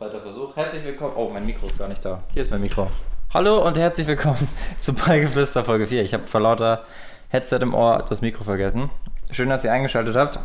[0.00, 0.56] zweiter Versuch.
[0.56, 1.12] Herzlich willkommen.
[1.14, 2.22] Oh, mein Mikro ist gar nicht da.
[2.32, 2.88] Hier ist mein Mikro.
[3.34, 4.48] Hallo und herzlich willkommen
[4.78, 6.02] zu Ballgeflüster Folge 4.
[6.02, 6.86] Ich habe vor lauter
[7.28, 8.88] Headset im Ohr das Mikro vergessen.
[9.30, 10.38] Schön, dass ihr eingeschaltet habt.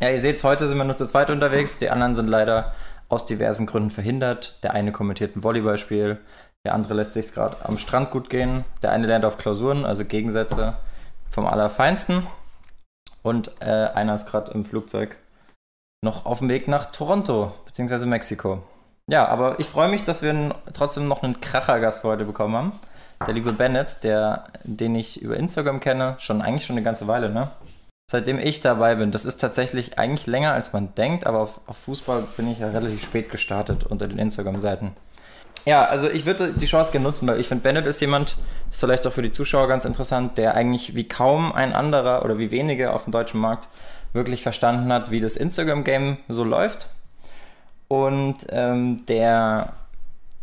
[0.00, 1.78] Ja, ihr seht, heute sind wir nur zu zweit unterwegs.
[1.78, 2.74] Die anderen sind leider
[3.08, 4.58] aus diversen Gründen verhindert.
[4.64, 6.18] Der eine kommentiert ein Volleyballspiel,
[6.64, 8.64] der andere lässt sich gerade am Strand gut gehen.
[8.82, 10.74] Der eine lernt auf Klausuren, also Gegensätze
[11.30, 12.26] vom Allerfeinsten.
[13.22, 15.16] Und äh, einer ist gerade im Flugzeug
[16.02, 18.64] noch auf dem Weg nach Toronto, beziehungsweise Mexiko.
[19.06, 22.72] Ja, aber ich freue mich, dass wir trotzdem noch einen Krachergast für heute bekommen haben.
[23.26, 27.28] Der liebe Bennett, der, den ich über Instagram kenne, schon eigentlich schon eine ganze Weile,
[27.30, 27.50] ne?
[28.10, 29.12] Seitdem ich dabei bin.
[29.12, 32.68] Das ist tatsächlich eigentlich länger, als man denkt, aber auf, auf Fußball bin ich ja
[32.68, 34.96] relativ spät gestartet unter den Instagram-Seiten.
[35.66, 38.36] Ja, also ich würde die Chance gerne nutzen, weil ich finde, Bennett ist jemand,
[38.70, 42.38] ist vielleicht auch für die Zuschauer ganz interessant, der eigentlich wie kaum ein anderer oder
[42.38, 43.68] wie wenige auf dem deutschen Markt
[44.12, 46.88] wirklich verstanden hat, wie das Instagram-Game so läuft.
[47.90, 49.72] Und ähm, der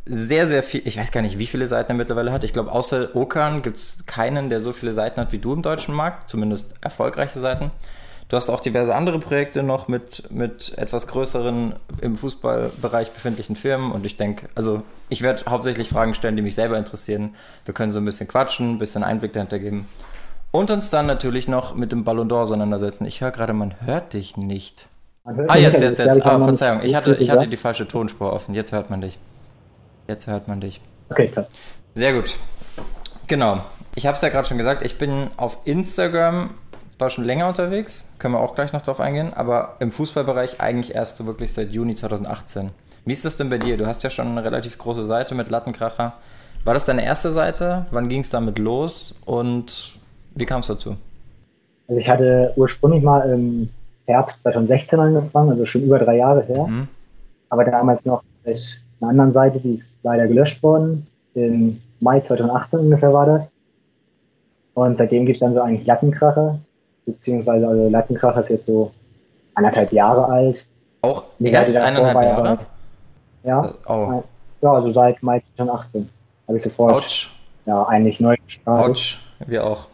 [0.06, 2.44] sehr, sehr viel, ich weiß gar nicht, wie viele Seiten er mittlerweile hat.
[2.44, 5.62] Ich glaube, außer Okan gibt es keinen, der so viele Seiten hat wie du im
[5.62, 7.72] deutschen Markt, zumindest erfolgreiche Seiten.
[8.28, 13.94] Du hast auch diverse andere Projekte noch mit, mit etwas größeren im Fußballbereich befindlichen Firmen
[13.94, 17.36] und ich denke, also ich werde hauptsächlich Fragen stellen, die mich selber interessieren.
[17.64, 19.88] Wir können so ein bisschen quatschen, ein bisschen Einblick dahinter geben
[20.52, 23.06] und uns dann natürlich noch mit dem Ballon d'Or auseinandersetzen.
[23.06, 24.90] Ich höre gerade, man hört dich nicht.
[25.48, 26.26] Ah, jetzt, jetzt, jetzt.
[26.26, 28.56] Ah, Verzeihung, ich hatte, ich hatte die falsche Tonspur offen.
[28.56, 29.20] Jetzt hört man dich.
[30.08, 30.80] Jetzt hört man dich.
[31.10, 31.48] Okay, klar.
[31.94, 32.38] Sehr gut.
[33.28, 33.62] Genau.
[33.96, 36.52] Ich habe es ja gerade schon gesagt, ich bin auf Instagram
[37.00, 40.96] war schon länger unterwegs, können wir auch gleich noch drauf eingehen, aber im Fußballbereich eigentlich
[40.96, 42.72] erst so wirklich seit Juni 2018.
[43.06, 43.78] Wie ist das denn bei dir?
[43.78, 46.14] Du hast ja schon eine relativ große Seite mit Lattenkracher.
[46.64, 47.86] War das deine erste Seite?
[47.92, 49.98] Wann ging es damit los und
[50.36, 50.98] wie kam es dazu?
[51.88, 53.70] Also ich hatte ursprünglich mal im
[54.08, 56.66] Herbst 2016 angefangen, also schon über drei Jahre her.
[56.66, 56.88] Mhm.
[57.50, 58.58] Aber damals noch mit
[59.00, 61.08] einer anderen Seite, die ist leider gelöscht worden.
[61.36, 63.48] Im Mai 2018 ungefähr war das.
[64.74, 66.60] Und seitdem gibt es dann so eigentlich Lattenkracher
[67.08, 68.92] beziehungsweise also Lattenkracher ist jetzt so
[69.56, 70.66] anderthalb Jahre alt.
[71.02, 72.50] Auch die erst eineinhalb Jahre?
[72.50, 72.60] Aber,
[73.44, 74.24] ja, oh.
[74.62, 76.10] ja, also seit Mai 2018
[76.48, 77.30] habe ich sofort Ouch.
[77.66, 78.92] ja, eigentlich neu gestartet.
[78.92, 79.88] Ouch, wir auch.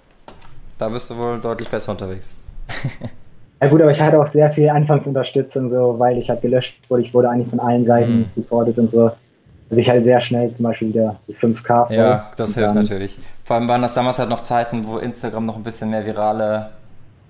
[0.77, 2.33] Da bist du wohl deutlich besser unterwegs.
[3.63, 7.03] ja gut, aber ich hatte auch sehr viel Anfangsunterstützung, so, weil ich halt gelöscht wurde.
[7.03, 8.25] Ich wurde eigentlich von allen Seiten mhm.
[8.35, 9.11] supportet und so.
[9.69, 11.91] Also ich halt sehr schnell zum Beispiel wieder die 5K.
[11.93, 13.17] Ja, das hilft natürlich.
[13.43, 16.69] Vor allem waren das damals halt noch Zeiten, wo Instagram noch ein bisschen mehr virale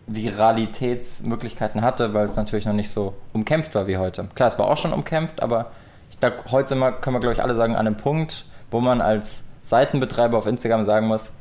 [0.08, 4.26] Viralitätsmöglichkeiten hatte, weil es natürlich noch nicht so umkämpft war wie heute.
[4.36, 5.68] Klar, es war auch schon umkämpft, aber
[6.10, 8.82] ich glaube, heute sind wir, können wir, glaube ich, alle sagen, an einem Punkt, wo
[8.82, 11.32] man als Seitenbetreiber auf Instagram sagen muss,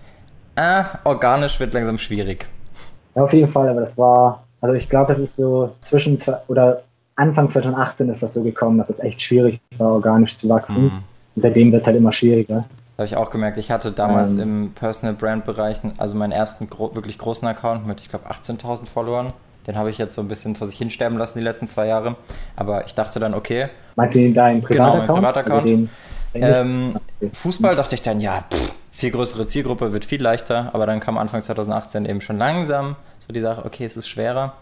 [0.55, 2.47] äh, organisch wird langsam schwierig.
[3.17, 6.83] Ja, auf jeden Fall, aber das war, also ich glaube, das ist so zwischen, oder
[7.17, 10.85] Anfang 2018 ist das so gekommen, dass es echt schwierig war, organisch zu wachsen.
[10.85, 11.03] Mhm.
[11.35, 12.65] Und seitdem wird es halt immer schwieriger.
[12.97, 13.59] Habe ich auch gemerkt.
[13.59, 17.87] Ich hatte damals ähm, im Personal Brand Bereich, also meinen ersten gro wirklich großen Account
[17.87, 19.33] mit, ich glaube, 18.000 Followern.
[19.67, 22.17] Den habe ich jetzt so ein bisschen vor sich hinsterben lassen die letzten zwei Jahre.
[22.55, 23.69] Aber ich dachte dann, okay.
[23.97, 25.07] Meinst du deinen Privataccount?
[25.07, 25.89] Genau, mein Privataccount.
[26.35, 26.97] Ähm,
[27.33, 30.75] Fußball dachte ich dann, ja, pff, viel größere Zielgruppe wird viel leichter.
[30.75, 34.55] Aber dann kam Anfang 2018 eben schon langsam so die Sache, okay, es ist schwerer.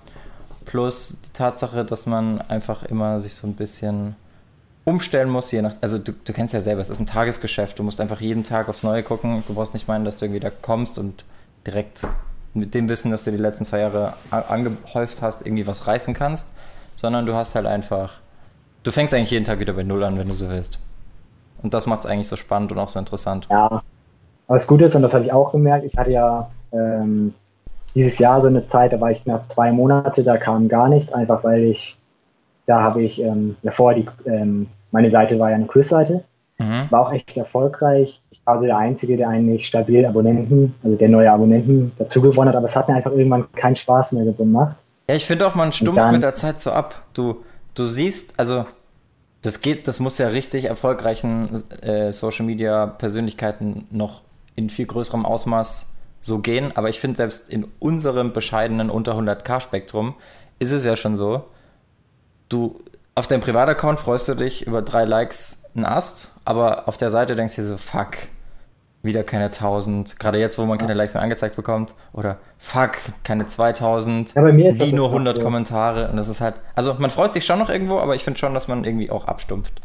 [0.64, 4.14] Plus die Tatsache, dass man einfach immer sich so ein bisschen
[4.84, 7.82] umstellen musst, je nach, also du, du kennst ja selber, es ist ein Tagesgeschäft, du
[7.82, 10.50] musst einfach jeden Tag aufs Neue gucken, du brauchst nicht meinen, dass du irgendwie da
[10.50, 11.24] kommst und
[11.66, 12.06] direkt
[12.54, 16.48] mit dem Wissen, dass du die letzten zwei Jahre angehäuft hast, irgendwie was reißen kannst,
[16.97, 18.14] sondern du hast halt einfach,
[18.82, 20.78] du fängst eigentlich jeden Tag wieder bei Null an, wenn du so willst.
[21.62, 23.47] Und das macht es eigentlich so spannend und auch so interessant.
[23.50, 23.82] Ja,
[24.50, 27.32] aber das Gute ist, und das habe ich auch gemerkt, ich hatte ja ähm,
[27.94, 31.12] dieses Jahr so eine Zeit, da war ich knapp zwei Monate, da kam gar nichts,
[31.12, 31.96] einfach weil ich
[32.66, 36.24] da habe ich ähm, ja vorher die, ähm, meine Seite war ja eine Quiz-Seite,
[36.58, 36.86] mhm.
[36.91, 38.20] war auch echt erfolgreich.
[38.30, 42.48] Ich war so der Einzige, der eigentlich stabil Abonnenten, also der neue Abonnenten dazu gewonnen
[42.48, 44.76] hat, aber es hat mir einfach irgendwann keinen Spaß mehr gemacht.
[45.08, 47.04] Ja, ich finde auch, man stumpft dann, mit der Zeit so ab.
[47.14, 47.36] Du,
[47.74, 48.66] du siehst, also
[49.42, 51.48] das geht, das muss ja richtig erfolgreichen
[51.82, 54.22] äh, Social Media Persönlichkeiten noch
[54.60, 59.60] in viel größerem Ausmaß so gehen, aber ich finde selbst in unserem bescheidenen unter 100k
[59.60, 60.15] Spektrum
[60.59, 61.47] ist es ja schon so,
[62.51, 62.78] du
[63.15, 67.36] auf deinem Privataccount freust du dich über drei Likes ein Ast, aber auf der Seite
[67.36, 68.18] denkst du dir so, fuck,
[69.03, 73.47] wieder keine 1000, gerade jetzt, wo man keine Likes mehr angezeigt bekommt, oder fuck, keine
[73.47, 75.42] 2000, ja, wie nur 100 so.
[75.42, 78.39] Kommentare und das ist halt, also man freut sich schon noch irgendwo, aber ich finde
[78.39, 79.80] schon, dass man irgendwie auch abstumpft.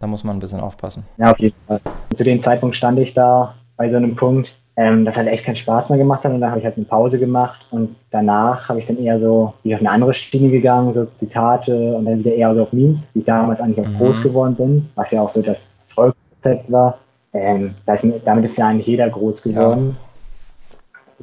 [0.00, 1.06] Da muss man ein bisschen aufpassen.
[1.18, 1.80] Ja, auf jeden Fall.
[2.16, 5.56] Zu dem Zeitpunkt stand ich da bei so einem Punkt, ähm, das halt echt keinen
[5.56, 8.78] Spaß mehr gemacht hat und dann habe ich halt eine Pause gemacht und danach habe
[8.78, 12.34] ich dann eher so wie auf eine andere Schiene gegangen, so Zitate und dann wieder
[12.34, 13.96] eher so auf Memes, wie ich damals eigentlich auch mhm.
[13.96, 16.98] groß geworden bin, was ja auch so das Erfolgsrezept war.
[17.32, 19.96] Ähm, ist, damit ist ja eigentlich jeder groß geworden.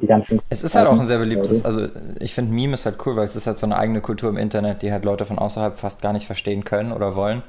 [0.02, 0.20] Ja.
[0.50, 1.88] Es ist halt auch ein sehr beliebtes, also
[2.20, 4.38] ich finde Meme ist halt cool, weil es ist halt so eine eigene Kultur im
[4.38, 7.44] Internet, die halt Leute von außerhalb fast gar nicht verstehen können oder wollen.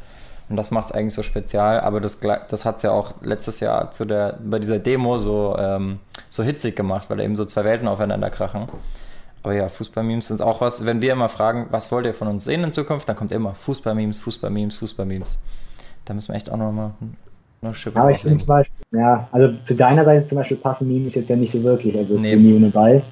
[0.48, 3.60] Und das macht es eigentlich so spezial, aber das, das hat es ja auch letztes
[3.60, 5.98] Jahr zu der, bei dieser Demo so, ähm,
[6.30, 8.68] so hitzig gemacht, weil eben so zwei Welten aufeinander krachen.
[9.42, 10.84] Aber ja, Fußball-Memes sind auch was.
[10.84, 13.54] Wenn wir immer fragen, was wollt ihr von uns sehen in Zukunft, dann kommt immer
[13.54, 15.38] Fußball-Memes, Fußball-Memes, Fußball-Memes.
[16.06, 16.92] Da müssen wir echt auch nochmal
[17.60, 21.16] No, aber ich finde zum Beispiel, ja, also zu deiner Seite zum Beispiel passen Memes
[21.16, 22.34] jetzt ja nicht so wirklich, also nee.
[22.34, 23.02] zu Mio Ball,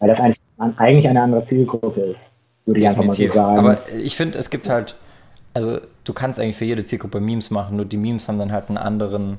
[0.00, 0.40] weil das eigentlich,
[0.76, 2.20] eigentlich eine andere Zielgruppe ist,
[2.66, 3.58] würde ich einfach mal so sagen.
[3.60, 4.96] Aber ich finde, es gibt halt,
[5.54, 8.68] also du kannst eigentlich für jede Zielgruppe Memes machen, nur die Memes haben dann halt
[8.68, 9.38] einen anderen,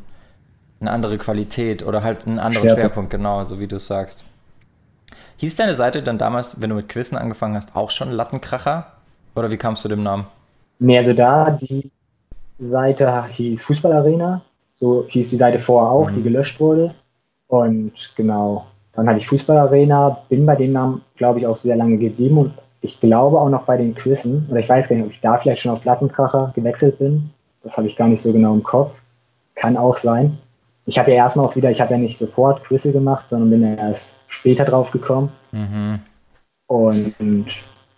[0.79, 4.25] eine andere Qualität oder halt einen anderen Schwerpunkt, Schwerpunkt genau, so wie du es sagst.
[5.37, 8.87] Hieß deine Seite dann damals, wenn du mit Quizzen angefangen hast, auch schon Lattenkracher?
[9.35, 10.25] Oder wie kamst du dem Namen?
[10.79, 11.89] Nee, also da, die
[12.59, 14.41] Seite hieß Fußballarena
[14.83, 16.15] so hieß die Seite vorher auch, mhm.
[16.15, 16.93] die gelöscht wurde.
[17.47, 21.97] Und genau, dann hatte ich Fußballarena, bin bei dem Namen, glaube ich, auch sehr lange
[21.97, 25.11] geblieben und ich glaube auch noch bei den Quizzen, oder ich weiß gar nicht, ob
[25.11, 27.29] ich da vielleicht schon auf Plattenkracher gewechselt bin.
[27.63, 28.91] Das habe ich gar nicht so genau im Kopf.
[29.55, 30.37] Kann auch sein.
[30.85, 33.61] Ich habe ja erstmal auch wieder, ich habe ja nicht sofort Quizze gemacht, sondern bin
[33.61, 35.31] ja erst später drauf gekommen.
[35.53, 35.99] Mhm.
[36.67, 37.45] Und, und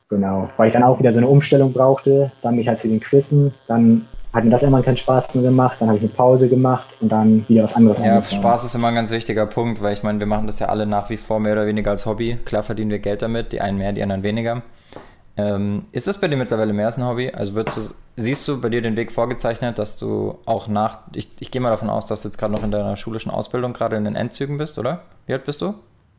[0.07, 2.99] genau, weil ich dann auch wieder so eine Umstellung brauchte, dann mich halt zu den
[2.99, 4.05] Quizzen, dann
[4.35, 7.09] hat mir das immer keinen Spaß mehr gemacht, dann habe ich eine Pause gemacht und
[7.09, 8.41] dann wieder was anderes Ja, angefangen.
[8.41, 10.85] Spaß ist immer ein ganz wichtiger Punkt, weil ich meine, wir machen das ja alle
[10.85, 12.37] nach wie vor mehr oder weniger als Hobby.
[12.43, 14.61] Klar verdienen wir Geld damit, die einen mehr, die anderen weniger.
[15.37, 17.31] Ähm, ist das bei dir mittlerweile mehr als ein Hobby?
[17.31, 17.71] Also du,
[18.17, 21.69] siehst du bei dir den Weg vorgezeichnet, dass du auch nach, ich, ich gehe mal
[21.69, 24.57] davon aus, dass du jetzt gerade noch in deiner schulischen Ausbildung gerade in den Endzügen
[24.57, 25.01] bist, oder?
[25.27, 25.75] Wie alt bist du?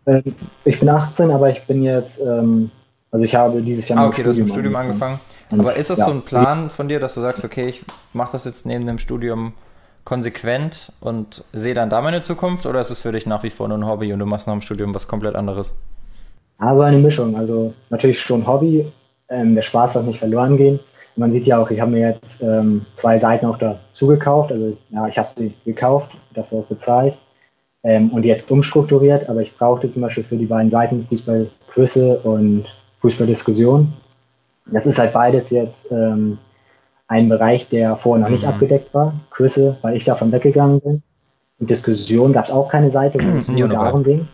[0.06, 0.34] Ähm,
[0.64, 2.70] ich bin 18, aber ich bin jetzt, ähm,
[3.10, 5.14] also ich habe dieses Jahr ah, okay, du hast mit dem Studium angefangen.
[5.14, 5.35] angefangen.
[5.50, 6.06] Aber ist das ja.
[6.06, 8.98] so ein Plan von dir, dass du sagst, okay, ich mache das jetzt neben dem
[8.98, 9.52] Studium
[10.04, 13.68] konsequent und sehe dann da meine Zukunft oder ist es für dich nach wie vor
[13.68, 15.76] nur ein Hobby und du machst nach dem Studium was komplett anderes?
[16.58, 17.36] Also eine Mischung.
[17.36, 18.90] Also natürlich schon Hobby,
[19.28, 20.80] ähm, der Spaß darf nicht verloren gehen.
[21.16, 24.52] Man sieht ja auch, ich habe mir jetzt ähm, zwei Seiten auch dazu gekauft.
[24.52, 27.18] Also ja, ich habe sie gekauft, dafür auch bezahlt
[27.82, 29.28] ähm, und jetzt umstrukturiert.
[29.28, 32.66] Aber ich brauchte zum Beispiel für die beiden Seiten Fußballquizze und
[33.00, 33.92] Fußballdiskussion
[34.66, 36.38] das ist halt beides jetzt ähm,
[37.08, 38.50] ein Bereich, der vorher noch nicht mhm.
[38.50, 39.14] abgedeckt war.
[39.30, 41.02] Quizze, weil ich davon weggegangen bin.
[41.58, 44.28] Und Diskussion gab es auch keine Seite, wo es nur darum ging.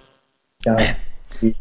[0.64, 1.00] Dass
[1.40, 1.55] die,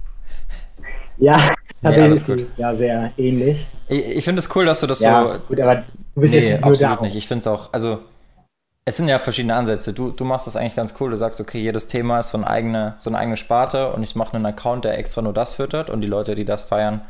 [1.17, 1.37] ja,
[1.81, 3.65] tatsächlich ja, ja, sehr ähnlich.
[3.89, 5.39] Ich, ich finde es cool, dass du das ja, so.
[5.47, 5.83] Gut, aber
[6.15, 7.15] du bist nee, absolut nicht.
[7.15, 7.99] Ich finde es auch, also
[8.85, 9.93] es sind ja verschiedene Ansätze.
[9.93, 11.11] Du, du machst das eigentlich ganz cool.
[11.11, 14.15] Du sagst, okay, jedes Thema ist so eine eigene, so eine eigene Sparte und ich
[14.15, 17.01] mache einen Account, der extra nur das füttert und die Leute, die das feiern,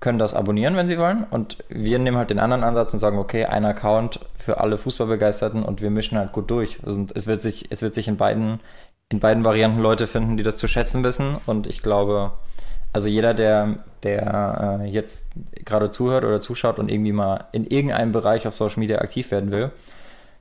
[0.00, 1.24] können das abonnieren, wenn sie wollen.
[1.30, 5.62] Und wir nehmen halt den anderen Ansatz und sagen, okay, ein Account für alle Fußballbegeisterten
[5.62, 6.82] und wir mischen halt gut durch.
[6.84, 8.60] Und es wird sich, es wird sich in beiden,
[9.08, 11.36] in beiden Varianten Leute finden, die das zu schätzen wissen.
[11.46, 12.32] Und ich glaube,
[12.92, 15.30] also jeder, der, der äh, jetzt
[15.64, 19.50] gerade zuhört oder zuschaut und irgendwie mal in irgendeinem Bereich auf Social Media aktiv werden
[19.50, 19.70] will,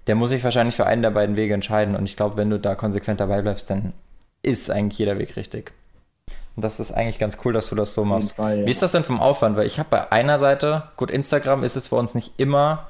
[0.07, 1.95] der muss sich wahrscheinlich für einen der beiden Wege entscheiden.
[1.95, 3.93] Und ich glaube, wenn du da konsequent dabei bleibst, dann
[4.41, 5.73] ist eigentlich jeder Weg richtig.
[6.55, 8.33] Und das ist eigentlich ganz cool, dass du das so machst.
[8.33, 8.67] Fall, ja.
[8.67, 9.57] Wie ist das denn vom Aufwand?
[9.57, 12.87] Weil ich habe bei einer Seite, gut, Instagram ist jetzt bei uns nicht immer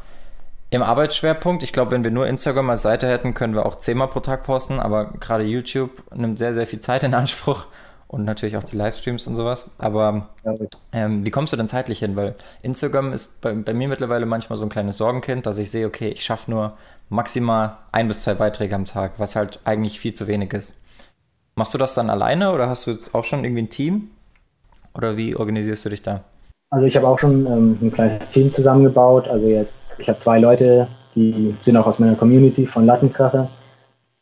[0.70, 1.64] im Arbeitsschwerpunkt.
[1.64, 4.44] Ich glaube, wenn wir nur Instagram als Seite hätten, können wir auch zehnmal pro Tag
[4.44, 7.66] posten, aber gerade YouTube nimmt sehr, sehr viel Zeit in Anspruch
[8.08, 9.72] und natürlich auch die Livestreams und sowas.
[9.78, 10.30] Aber
[10.92, 12.16] ähm, wie kommst du denn zeitlich hin?
[12.16, 15.88] Weil Instagram ist bei, bei, mir mittlerweile manchmal so ein kleines Sorgenkind, dass ich sehe,
[15.88, 16.78] okay, ich schaffe nur
[17.10, 20.76] maximal ein bis zwei Beiträge am Tag, was halt eigentlich viel zu wenig ist.
[21.58, 24.10] Machst du das dann alleine oder hast du jetzt auch schon irgendwie ein Team?
[24.94, 26.22] Oder wie organisierst du dich da?
[26.70, 29.30] Also ich habe auch schon ähm, ein kleines Team zusammengebaut.
[29.30, 33.50] Also jetzt, ich habe zwei Leute, die sind auch aus meiner Community von Lattenkracher.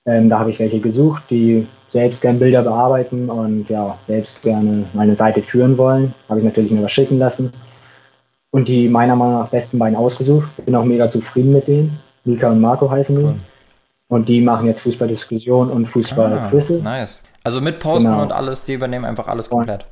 [0.06, 4.86] Ähm, da habe ich welche gesucht, die selbst gerne Bilder bearbeiten und ja, selbst gerne
[4.94, 6.14] meine Seite führen wollen.
[6.30, 7.52] Habe ich natürlich mir was schicken lassen.
[8.52, 10.52] Und die meiner Meinung nach besten beiden ausgesucht.
[10.66, 12.00] Bin auch mega zufrieden mit denen.
[12.26, 13.24] Mika und Marco heißen die.
[13.24, 13.36] Cool.
[14.08, 16.82] Und die machen jetzt Fußballdiskussion und Fußballquizze.
[16.82, 17.24] Ah, nice.
[17.44, 18.22] Also mit Posten genau.
[18.22, 19.86] und alles, die übernehmen einfach alles komplett.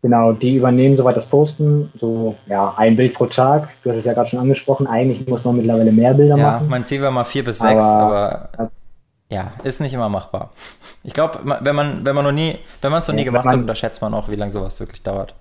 [0.00, 3.68] Genau, die übernehmen soweit das Posten, so ja, ein Bild pro Tag.
[3.82, 6.64] Du hast es ja gerade schon angesprochen, eigentlich muss man mittlerweile mehr Bilder ja, machen.
[6.64, 8.70] Ja, mein Ziel war mal vier bis sechs, aber, aber
[9.28, 10.50] ja, ist nicht immer machbar.
[11.02, 13.44] Ich glaube, wenn man, wenn man noch nie, wenn man es noch ja, nie gemacht
[13.44, 15.34] man, hat, unterschätzt man auch, wie lange sowas wirklich dauert.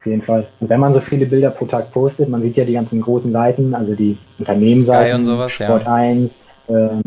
[0.00, 0.46] Auf jeden Fall.
[0.60, 3.32] Und wenn man so viele Bilder pro Tag postet, man sieht ja die ganzen großen
[3.32, 5.94] Seiten, also die Unternehmensseiten, und sowas, Sport ja.
[5.94, 6.30] 1,
[6.68, 7.02] ähm,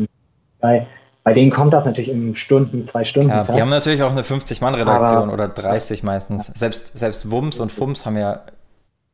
[0.60, 3.30] bei denen kommt das natürlich in Stunden, zwei Stunden.
[3.30, 6.46] Ja, die haben natürlich auch eine 50-Mann-Redaktion oder 30 meistens.
[6.54, 8.42] Selbst, selbst Wums und Fums haben ja,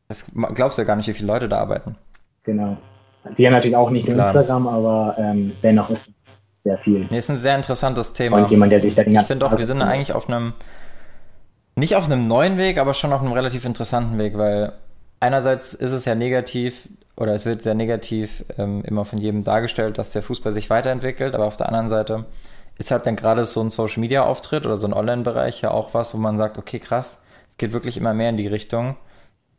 [0.08, 1.96] das glaubst du ja gar nicht, wie viele Leute da arbeiten.
[2.44, 2.76] Genau.
[3.38, 4.26] Die haben natürlich auch nicht Klar.
[4.26, 6.14] Instagram, aber ähm, dennoch ist es
[6.64, 7.06] sehr viel.
[7.10, 8.42] Nee, ist ein sehr interessantes Thema.
[8.42, 10.52] Und jemand, der sich da Ich finde auch, wir sind eigentlich auf einem,
[11.76, 14.72] nicht auf einem neuen Weg, aber schon auf einem relativ interessanten Weg, weil
[15.22, 19.96] einerseits ist es ja negativ oder es wird sehr negativ ähm, immer von jedem dargestellt,
[19.96, 22.26] dass der Fußball sich weiterentwickelt, aber auf der anderen Seite
[22.78, 25.94] ist halt dann gerade so ein Social Media Auftritt oder so ein Online-Bereich ja auch
[25.94, 28.96] was, wo man sagt, okay, krass, es geht wirklich immer mehr in die Richtung.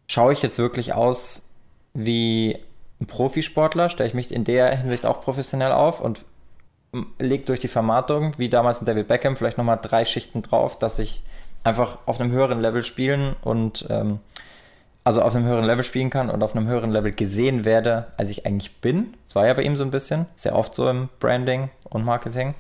[0.08, 1.50] Schaue ich jetzt wirklich aus
[1.94, 2.60] wie
[3.00, 6.26] ein Profisportler, stelle ich mich in der Hinsicht auch professionell auf und
[7.20, 11.00] lege durch die Vermarktung, wie damals in David Beckham, vielleicht nochmal drei Schichten drauf, dass
[11.00, 11.24] ich
[11.64, 14.20] einfach auf einem höheren Level spielen und ähm,
[15.04, 18.30] also auf einem höheren Level spielen kann und auf einem höheren Level gesehen werde, als
[18.30, 19.16] ich eigentlich bin.
[19.26, 22.56] Das war ja bei ihm so ein bisschen, sehr oft so im Branding und Marketing.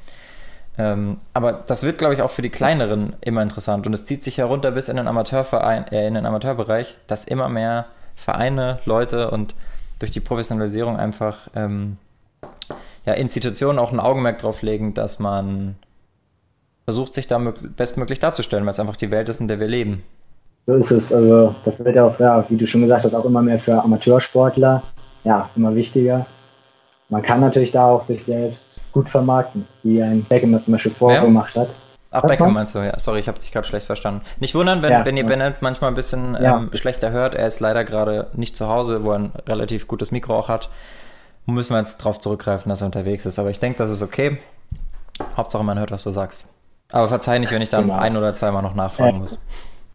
[0.77, 4.23] Ähm, aber das wird, glaube ich, auch für die kleineren immer interessant und es zieht
[4.23, 7.85] sich herunter bis in den Amateurverein, äh, in den Amateurbereich, dass immer mehr
[8.15, 9.55] Vereine, Leute und
[9.99, 11.97] durch die Professionalisierung einfach ähm,
[13.05, 15.75] ja, Institutionen auch ein Augenmerk drauf legen, dass man
[16.85, 20.03] versucht, sich da bestmöglich darzustellen, weil es einfach die Welt ist, in der wir leben.
[20.65, 21.13] So ist es.
[21.13, 24.83] Also das wird auch, ja, wie du schon gesagt hast, auch immer mehr für Amateursportler,
[25.23, 26.25] ja, immer wichtiger.
[27.09, 30.91] Man kann natürlich da auch sich selbst gut vermarkten, wie ein Beckham das zum Beispiel
[30.91, 31.63] vorgemacht ja.
[31.63, 31.69] hat.
[32.11, 32.97] Ach, Beckham meinst du, ja.
[32.99, 34.21] Sorry, ich habe dich gerade schlecht verstanden.
[34.39, 35.27] Nicht wundern, wenn, ja, wenn ihr ja.
[35.27, 37.33] Bennett manchmal ein bisschen ähm, schlechter hört.
[37.33, 40.69] Er ist leider gerade nicht zu Hause, wo er ein relativ gutes Mikro auch hat.
[41.47, 43.39] Müssen wir jetzt darauf zurückgreifen, dass er unterwegs ist.
[43.39, 44.37] Aber ich denke, das ist okay.
[45.35, 46.53] Hauptsache, man hört, was du sagst.
[46.91, 47.97] Aber verzeih nicht, wenn ich dann genau.
[47.97, 49.43] ein oder zweimal noch nachfragen muss.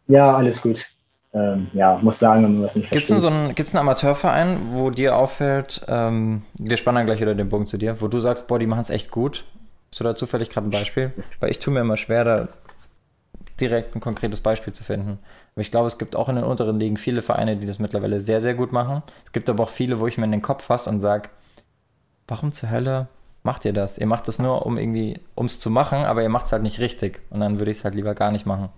[0.09, 0.87] Ja, alles gut.
[1.35, 4.91] Ähm, ja, muss sagen, wenn man was nicht Gibt es so einen, einen Amateurverein, wo
[4.91, 8.49] dir auffällt, ähm, wir spannen dann gleich wieder den Bogen zu dir, wo du sagst,
[8.49, 9.45] boah, die machen es echt gut?
[9.91, 11.13] Hast du da zufällig gerade ein Beispiel?
[11.41, 12.49] Weil ich tue mir immer schwer, da
[13.61, 15.19] direkt ein konkretes Beispiel zu finden.
[15.55, 18.21] Aber ich glaube, es gibt auch in den unteren Ligen viele Vereine, die das mittlerweile
[18.21, 19.03] sehr, sehr gut machen.
[19.27, 21.29] Es gibt aber auch viele, wo ich mir in den Kopf fasse und sage,
[22.27, 23.09] warum zur Hölle
[23.43, 23.99] macht ihr das?
[23.99, 26.63] Ihr macht das nur, um irgendwie, um es zu machen, aber ihr macht es halt
[26.63, 27.21] nicht richtig.
[27.31, 28.69] Und dann würde ich es halt lieber gar nicht machen.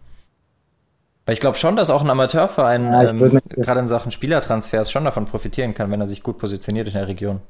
[1.27, 5.05] Weil ich glaube schon, dass auch ein Amateurverein ja, ähm, gerade in Sachen Spielertransfers schon
[5.05, 7.41] davon profitieren kann, wenn er sich gut positioniert in der Region.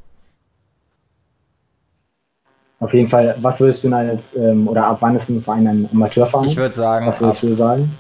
[2.81, 5.89] Auf jeden Fall, was würdest du als, ähm, oder ab wann ist ein Verein ein
[5.93, 6.49] Amateurverein?
[6.49, 7.93] Ich würde sagen, was würdest ab, du sagen?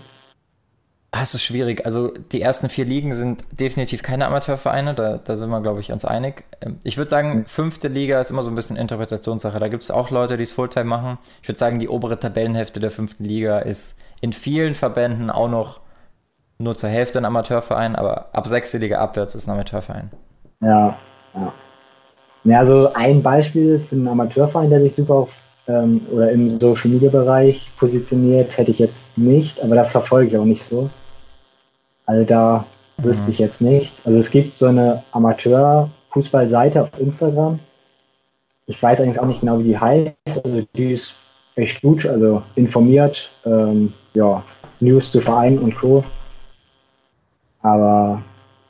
[1.12, 1.84] Ah, es ist schwierig.
[1.84, 5.92] Also die ersten vier Ligen sind definitiv keine Amateurvereine, da, da sind wir, glaube ich,
[5.92, 6.44] uns einig.
[6.62, 9.58] Ähm, ich würde sagen, fünfte Liga ist immer so ein bisschen Interpretationssache.
[9.58, 11.18] Da gibt es auch Leute, die es Fulltime machen.
[11.42, 15.80] Ich würde sagen, die obere Tabellenhälfte der fünften Liga ist in vielen Verbänden auch noch
[16.58, 20.10] nur zur Hälfte ein Amateurverein, aber ab sechste Liga abwärts ist ein Amateurverein.
[20.60, 20.98] Ja,
[21.34, 21.52] ja.
[22.44, 25.30] Ja, also ein Beispiel für einen Amateurverein, der sich super auf
[25.68, 30.36] ähm, oder im Social Media Bereich positioniert, hätte ich jetzt nicht, aber das verfolge ich
[30.36, 30.88] auch nicht so.
[32.06, 32.64] Also da
[32.96, 33.04] mhm.
[33.04, 33.94] wüsste ich jetzt nicht.
[34.04, 37.58] Also es gibt so eine Amateur-Fußballseite auf Instagram.
[38.66, 40.44] Ich weiß eigentlich auch nicht genau, wie die heißt.
[40.44, 41.14] Also die ist
[41.60, 44.42] echt gut, also informiert, ähm, ja,
[44.80, 46.04] News zu Vereinen und Co.
[47.62, 48.22] Aber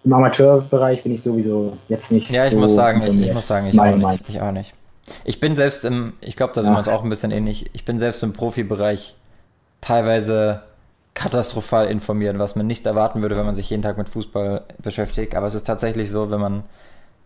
[0.05, 2.31] im Amateurbereich bin ich sowieso jetzt nicht.
[2.31, 4.75] Ja, ich so muss sagen, ich, ich, muss sagen, ich auch, nicht, ich auch nicht.
[5.25, 6.77] Ich bin selbst im, ich glaube, da sind ja.
[6.77, 7.71] wir uns auch ein bisschen ähnlich.
[7.73, 9.17] Ich bin selbst im Profibereich
[9.81, 10.63] teilweise
[11.15, 15.35] katastrophal informiert, was man nicht erwarten würde, wenn man sich jeden Tag mit Fußball beschäftigt.
[15.35, 16.63] Aber es ist tatsächlich so, wenn man,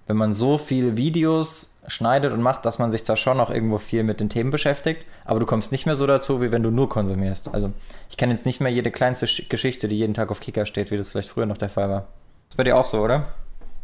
[0.06, 3.78] wenn man so viele Videos schneidet und macht, dass man sich zwar schon auch irgendwo
[3.78, 6.70] viel mit den Themen beschäftigt, aber du kommst nicht mehr so dazu, wie wenn du
[6.70, 7.52] nur konsumierst.
[7.52, 7.70] Also
[8.10, 10.96] ich kenne jetzt nicht mehr jede kleinste Geschichte, die jeden Tag auf Kicker steht, wie
[10.96, 12.06] das vielleicht früher noch der Fall war.
[12.48, 13.26] Ist bei dir auch so, oder?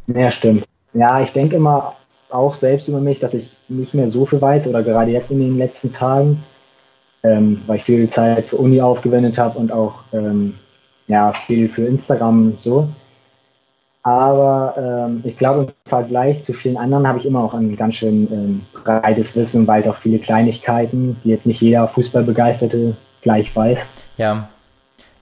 [0.06, 0.64] Ja, stimmt.
[0.92, 1.94] Ja, ich denke immer
[2.30, 5.40] auch selbst über mich, dass ich nicht mehr so viel weiß oder gerade jetzt in
[5.40, 6.42] den letzten Tagen
[7.22, 10.54] ähm, weil ich viel Zeit für Uni aufgewendet habe und auch ähm,
[11.06, 12.88] ja, viel für Instagram so.
[14.02, 17.96] Aber ähm, ich glaube, im Vergleich zu vielen anderen habe ich immer auch ein ganz
[17.96, 23.54] schön ähm, breites Wissen und weiß auch viele Kleinigkeiten, die jetzt nicht jeder Fußballbegeisterte gleich
[23.54, 23.78] weiß.
[24.16, 24.48] Ja.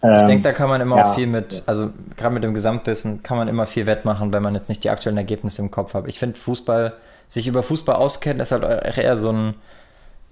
[0.00, 1.10] Ich ähm, denke, da kann man immer ja.
[1.10, 4.54] auch viel mit, also gerade mit dem Gesamtwissen kann man immer viel wettmachen, wenn man
[4.54, 6.06] jetzt nicht die aktuellen Ergebnisse im Kopf hat.
[6.06, 6.92] Ich finde, Fußball,
[7.26, 8.62] sich über Fußball auskennen, ist halt
[8.96, 9.54] eher so ein,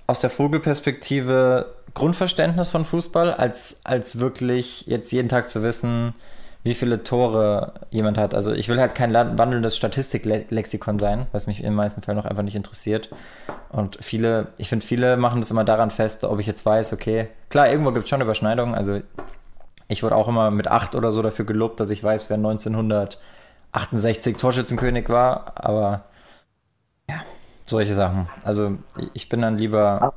[0.06, 6.14] aus der Vogelperspektive Grundverständnis von Fußball, als, als wirklich jetzt jeden Tag zu wissen,
[6.66, 8.34] wie viele Tore jemand hat.
[8.34, 12.26] Also ich will halt kein wandelndes Statistiklexikon sein, was mich in den meisten Fällen noch
[12.26, 13.08] einfach nicht interessiert.
[13.70, 17.28] Und viele, ich finde, viele machen das immer daran fest, ob ich jetzt weiß, okay,
[17.48, 18.74] klar, irgendwo gibt es schon Überschneidungen.
[18.74, 19.00] Also
[19.88, 24.36] ich wurde auch immer mit acht oder so dafür gelobt, dass ich weiß, wer 1968
[24.36, 26.04] Torschützenkönig war, aber
[27.08, 27.16] ja,
[27.64, 28.28] solche Sachen.
[28.44, 28.72] Also
[29.14, 30.12] ich bin dann lieber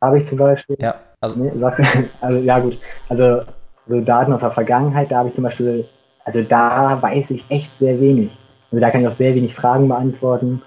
[0.00, 0.76] habe ich zum Beispiel.
[0.80, 1.52] Ja, also, nee,
[2.20, 2.78] also ja gut,
[3.08, 3.42] also
[3.86, 5.84] so Daten aus der Vergangenheit, da habe ich zum Beispiel,
[6.24, 8.30] also da weiß ich echt sehr wenig.
[8.70, 10.62] Also da kann ich auch sehr wenig Fragen beantworten.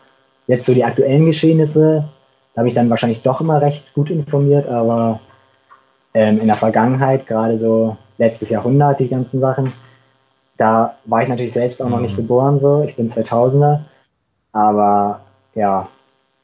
[0.47, 2.05] Jetzt so die aktuellen Geschehnisse,
[2.53, 5.19] da habe ich dann wahrscheinlich doch immer recht gut informiert, aber
[6.13, 9.73] ähm, in der Vergangenheit, gerade so letztes Jahrhundert, die ganzen Sachen,
[10.57, 12.17] da war ich natürlich selbst auch noch nicht mhm.
[12.17, 12.83] geboren, so.
[12.83, 13.79] Ich bin 2000er.
[14.51, 15.21] Aber
[15.55, 15.87] ja,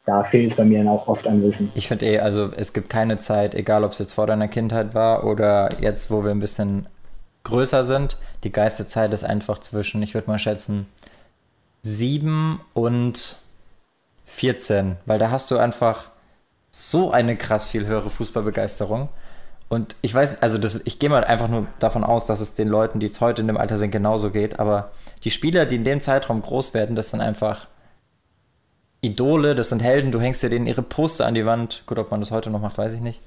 [0.09, 1.71] da fehlt es bei mir dann auch oft an Wissen.
[1.75, 4.95] Ich finde eh, also es gibt keine Zeit, egal ob es jetzt vor deiner Kindheit
[4.95, 6.87] war oder jetzt, wo wir ein bisschen
[7.43, 8.17] größer sind.
[8.43, 10.87] Die Geistezeit ist einfach zwischen, ich würde mal schätzen,
[11.83, 13.37] 7 und
[14.25, 16.09] 14, weil da hast du einfach
[16.71, 19.09] so eine krass viel höhere Fußballbegeisterung.
[19.69, 22.67] Und ich weiß, also das, ich gehe mal einfach nur davon aus, dass es den
[22.67, 24.59] Leuten, die jetzt heute in dem Alter sind, genauso geht.
[24.59, 24.89] Aber
[25.23, 27.67] die Spieler, die in dem Zeitraum groß werden, das sind einfach
[29.01, 30.11] Idole, das sind Helden.
[30.11, 31.83] Du hängst dir denen ihre Poster an die Wand.
[31.85, 33.21] Gut, ob man das heute noch macht, weiß ich nicht.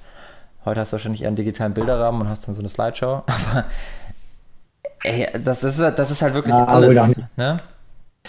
[0.65, 3.23] Heute hast du wahrscheinlich eher einen digitalen Bilderrahmen und hast dann so eine Slideshow.
[3.45, 3.65] Aber
[5.03, 7.17] ey, das ist, das ist halt wirklich ja, alles.
[7.37, 7.57] Ne?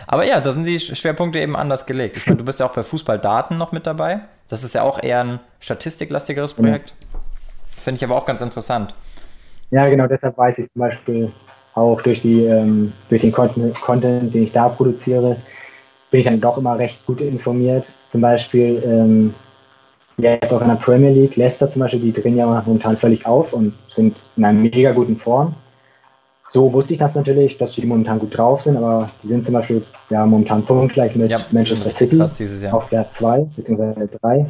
[0.08, 2.18] Aber ja, da sind die Schwerpunkte eben anders gelegt.
[2.18, 4.22] Ich meine, du bist ja auch bei Fußballdaten noch mit dabei.
[4.50, 6.96] Das ist ja auch eher ein statistiklastigeres Projekt.
[6.96, 7.18] Mhm.
[7.82, 8.96] Finde ich aber auch ganz interessant.
[9.72, 11.32] Ja, genau, deshalb weiß ich zum Beispiel
[11.76, 15.38] auch durch, die, ähm, durch den Content, Content, den ich da produziere,
[16.14, 17.86] bin ich dann doch immer recht gut informiert.
[18.12, 19.34] Zum Beispiel ähm,
[20.18, 23.52] jetzt auch in der Premier League, Leicester zum Beispiel, die drehen ja momentan völlig auf
[23.52, 25.56] und sind in einer mega guten Form.
[26.50, 29.56] So wusste ich das natürlich, dass die momentan gut drauf sind, aber die sind zum
[29.56, 32.22] Beispiel ja momentan punktgleich mit ja, Manchester City
[32.72, 34.08] auf der 2 bzw.
[34.22, 34.46] 3.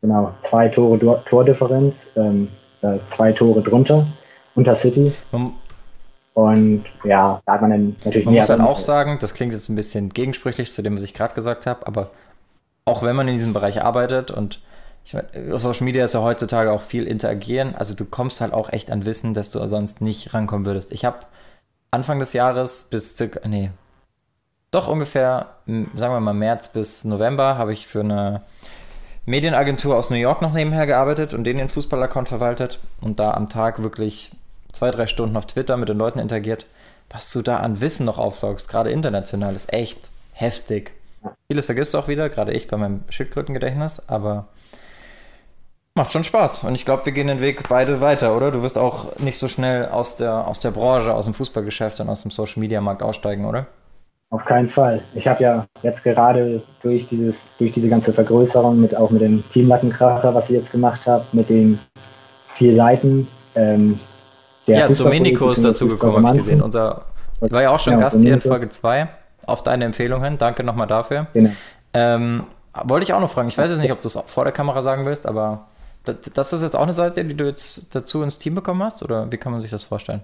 [0.00, 2.48] Genau, zwei Tore Tordifferenz, ähm,
[2.80, 4.06] äh, zwei Tore drunter
[4.54, 5.12] unter City.
[6.36, 9.70] Und ja, da hat man dann natürlich Man muss dann auch sagen, das klingt jetzt
[9.70, 12.10] ein bisschen gegensprüchlich zu dem, was ich gerade gesagt habe, aber
[12.84, 14.60] auch wenn man in diesem Bereich arbeitet und
[15.06, 18.70] ich meine, Social Media ist ja heutzutage auch viel interagieren, also du kommst halt auch
[18.70, 20.92] echt an Wissen, dass du sonst nicht rankommen würdest.
[20.92, 21.20] Ich habe
[21.90, 23.70] Anfang des Jahres bis circa, nee,
[24.72, 28.42] doch ungefähr, sagen wir mal März bis November, habe ich für eine
[29.24, 33.48] Medienagentur aus New York noch nebenher gearbeitet und den den Fußballaccount verwaltet und da am
[33.48, 34.32] Tag wirklich
[34.76, 36.66] zwei, drei Stunden auf Twitter mit den Leuten interagiert.
[37.10, 40.92] Was du da an Wissen noch aufsaugst, gerade international, ist echt heftig.
[41.48, 44.48] Vieles vergisst du auch wieder, gerade ich bei meinem Schildkrötengedächtnis, aber
[45.94, 46.64] macht schon Spaß.
[46.64, 48.50] Und ich glaube, wir gehen den Weg beide weiter, oder?
[48.50, 52.08] Du wirst auch nicht so schnell aus der, aus der Branche, aus dem Fußballgeschäft und
[52.10, 53.66] aus dem Social Media Markt aussteigen, oder?
[54.30, 55.02] Auf keinen Fall.
[55.14, 59.42] Ich habe ja jetzt gerade durch dieses, durch diese ganze Vergrößerung mit auch mit dem
[59.52, 61.78] Teamlattenkracher, was ich jetzt gemacht habe, mit den
[62.48, 63.28] vier Seiten.
[63.54, 63.98] Ähm,
[64.66, 66.62] ja, Domenico ist dazu gekommen, habe ich gesehen.
[66.62, 67.02] Unser
[67.40, 68.42] war ja auch schon genau, Gast Domenico.
[68.42, 69.08] hier in Folge 2
[69.46, 70.38] auf deine Empfehlung hin.
[70.38, 71.26] Danke nochmal dafür.
[71.32, 71.50] Genau.
[71.94, 72.44] Ähm,
[72.84, 73.48] wollte ich auch noch fragen.
[73.48, 75.66] Ich weiß jetzt nicht, ob du es vor der Kamera sagen willst, aber
[76.04, 79.02] das, das ist jetzt auch eine Seite, die du jetzt dazu ins Team bekommen hast?
[79.02, 80.20] Oder wie kann man sich das vorstellen?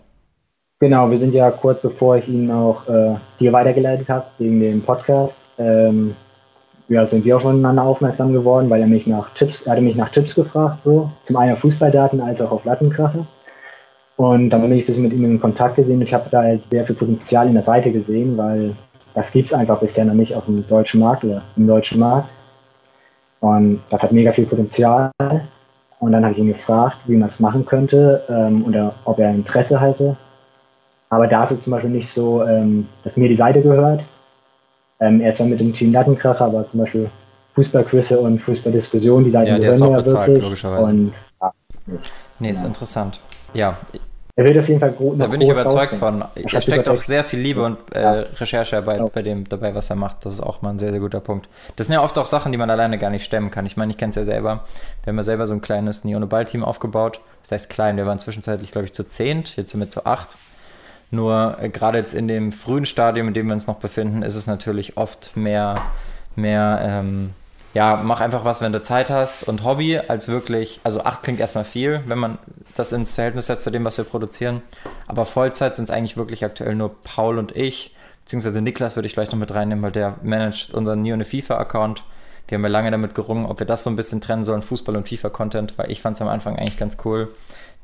[0.81, 4.83] Genau, wir sind ja kurz bevor ich ihn auch äh, dir weitergeleitet habe, wegen dem
[4.83, 6.17] Podcast, ähm,
[6.89, 9.95] ja, sind wir auch voneinander aufmerksam geworden, weil er mich nach Tipps, er hatte mich
[9.95, 13.25] nach Tipps gefragt, so, zum einen auf Fußballdaten als auch auf Lattenkrache.
[14.23, 16.43] Und dann bin ich ein bisschen mit ihm in Kontakt gesehen und ich habe da
[16.43, 18.73] halt sehr viel Potenzial in der Seite gesehen, weil
[19.15, 22.29] das gibt es einfach bisher noch nicht auf dem deutschen Markt oder im deutschen Markt.
[23.41, 25.11] Und das hat mega viel Potenzial.
[25.99, 29.31] Und dann habe ich ihn gefragt, wie man es machen könnte ähm, oder ob er
[29.31, 30.17] Interesse hatte.
[31.11, 34.05] Aber da ist es zum Beispiel nicht so, ähm, dass mir die Seite gehört.
[35.01, 37.11] Ähm, er ist zwar mit dem Team Lattenkracher, aber zum Beispiel
[37.57, 40.45] Fußballquizze und Fußballdiskussion, die Seite ja, gehören mir ja bezahlt, wirklich.
[40.45, 40.91] Logischerweise.
[40.91, 41.53] Und, ja,
[42.39, 42.69] nee, ist ja.
[42.69, 43.21] interessant.
[43.53, 43.79] Ja.
[44.43, 45.21] Er wird auf jeden Fall gut.
[45.21, 46.25] Da bin ich überzeugt von.
[46.35, 49.07] Er steckt auch sehr viel Liebe und äh, Recherchearbeit ja.
[49.07, 50.27] bei dem dabei, was er macht.
[50.27, 51.49] Das ist auch mal ein sehr, sehr guter Punkt.
[51.77, 53.67] Das sind ja oft auch Sachen, die man alleine gar nicht stemmen kann.
[53.67, 54.65] Ich meine, ich kenne es ja selber.
[55.05, 57.21] Wir haben ja selber so ein kleines Neone-Ball-Team aufgebaut.
[57.43, 59.57] Das heißt klein, wir waren zwischenzeitlich, glaube ich, zu zehnt.
[59.57, 60.37] Jetzt sind wir zu acht.
[61.13, 64.35] Nur äh, gerade jetzt in dem frühen Stadium, in dem wir uns noch befinden, ist
[64.35, 65.77] es natürlich oft mehr,
[66.35, 67.31] mehr ähm,
[67.75, 71.41] ja, mach einfach was, wenn du Zeit hast und Hobby, als wirklich, also acht klingt
[71.41, 72.39] erstmal viel, wenn man
[72.77, 74.63] das ins Verhältnis setzt zu dem, was wir produzieren.
[75.07, 79.15] Aber Vollzeit sind es eigentlich wirklich aktuell nur Paul und ich, beziehungsweise Niklas würde ich
[79.15, 82.05] gleich noch mit reinnehmen, weil der managt unseren Neone FIFA-Account.
[82.49, 84.97] Wir haben ja lange damit gerungen, ob wir das so ein bisschen trennen sollen, Fußball
[84.97, 87.35] und FIFA-Content, weil ich fand es am Anfang eigentlich ganz cool,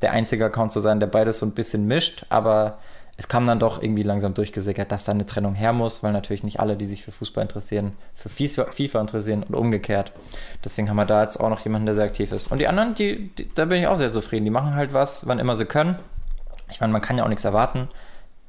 [0.02, 2.78] der einzige Account zu sein, der beides so ein bisschen mischt, aber
[3.18, 6.44] es kam dann doch irgendwie langsam durchgesickert, dass da eine Trennung her muss, weil natürlich
[6.44, 10.12] nicht alle, die sich für Fußball interessieren, für FIFA interessieren und umgekehrt.
[10.64, 12.46] Deswegen haben wir da jetzt auch noch jemanden, der sehr aktiv ist.
[12.46, 14.44] Und die anderen, die, die, da bin ich auch sehr zufrieden.
[14.44, 15.98] Die machen halt was, wann immer sie können.
[16.70, 17.88] Ich meine, man kann ja auch nichts erwarten,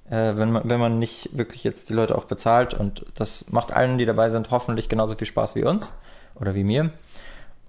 [0.08, 2.75] äh, wenn, man, wenn man nicht wirklich jetzt die Leute auch bezahlt.
[2.75, 5.99] Und das macht allen, die dabei sind, hoffentlich genauso viel Spaß wie uns
[6.36, 6.91] oder wie mir.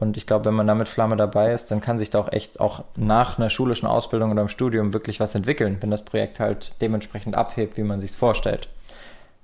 [0.01, 2.33] Und ich glaube, wenn man da mit Flamme dabei ist, dann kann sich da auch
[2.33, 6.41] echt auch nach einer schulischen Ausbildung oder im Studium wirklich was entwickeln, wenn das Projekt
[6.41, 8.71] halt dementsprechend abhebt, wie man sich es vorstellt.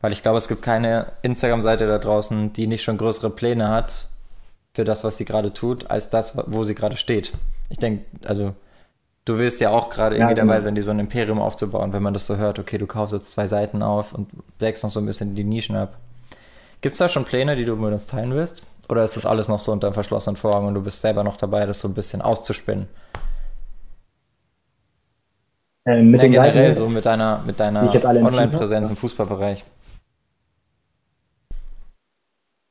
[0.00, 4.08] Weil ich glaube, es gibt keine Instagram-Seite da draußen, die nicht schon größere Pläne hat
[4.72, 7.34] für das, was sie gerade tut, als das, wo sie gerade steht.
[7.68, 8.54] Ich denke, also
[9.26, 10.52] du willst ja auch gerade irgendwie ja, genau.
[10.52, 13.12] dabei sein, dir so ein Imperium aufzubauen, wenn man das so hört, okay, du kaufst
[13.12, 15.98] jetzt zwei Seiten auf und deckst noch so ein bisschen die Nischen ab.
[16.80, 18.62] Gibt es da schon Pläne, die du mit uns teilen willst?
[18.88, 21.66] Oder ist das alles noch so unter verschlossenen Vorhang und du bist selber noch dabei,
[21.66, 22.88] das so ein bisschen auszuspinnen?
[25.86, 29.64] Äh, mit ja, generell Seiten, so mit deiner, mit deiner Online-Präsenz im Fußballbereich.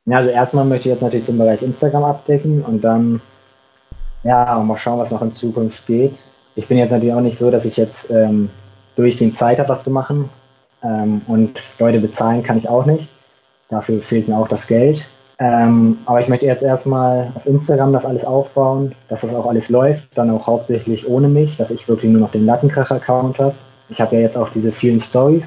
[0.06, 3.22] Ja, also erstmal möchte ich jetzt natürlich den Bereich Instagram abdecken und dann
[4.24, 6.16] ja, mal schauen, was noch in Zukunft geht.
[6.56, 8.50] Ich bin jetzt natürlich auch nicht so, dass ich jetzt ähm,
[8.96, 10.30] durchgehend Zeit habe, was zu machen.
[10.84, 13.10] Ähm, und Leute bezahlen kann ich auch nicht.
[13.70, 15.06] Dafür fehlt mir auch das Geld.
[15.38, 19.70] Ähm, aber ich möchte jetzt erstmal auf Instagram das alles aufbauen, dass das auch alles
[19.70, 23.56] läuft, dann auch hauptsächlich ohne mich, dass ich wirklich nur noch den Lattenkracher-Account habe.
[23.90, 25.44] Ich habe ja jetzt auch diese vielen Stories,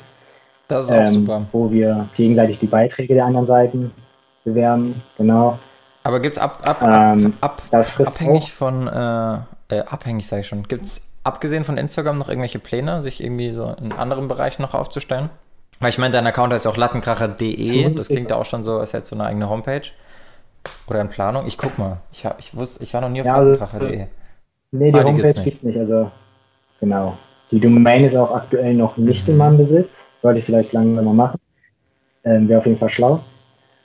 [0.69, 1.43] das ist auch ähm, super.
[1.53, 3.91] wo wir gegenseitig die Beiträge der anderen Seiten
[4.45, 5.03] bewerben.
[5.17, 5.59] Genau.
[6.05, 8.49] Aber gibt es ab, ab, ähm, ab, abhängig auch.
[8.49, 9.39] von, äh,
[9.75, 13.53] äh, abhängig sage ich schon, gibt es abgesehen von Instagram noch irgendwelche Pläne, sich irgendwie
[13.53, 15.31] so in anderen Bereichen noch aufzustellen?
[15.81, 17.95] Weil ich meine, dein Account heißt auch lattenkracher.de.
[17.95, 19.83] Das klingt ja auch schon so, als hättest du eine eigene Homepage.
[20.89, 21.47] Oder in Planung.
[21.47, 21.99] Ich guck mal.
[22.13, 24.07] Ich, hab, ich, wusste, ich war noch nie auf ja, also, lattenkracher.de.
[24.73, 25.79] Nee, die ah, Homepage gibt es nicht.
[25.79, 26.11] Also,
[26.81, 27.17] genau.
[27.51, 29.33] Die Domain ist auch aktuell noch nicht mhm.
[29.33, 30.05] in meinem Besitz.
[30.21, 31.41] Sollte ich vielleicht langsam mal machen.
[32.25, 33.21] Ähm, Wäre auf jeden Fall schlau.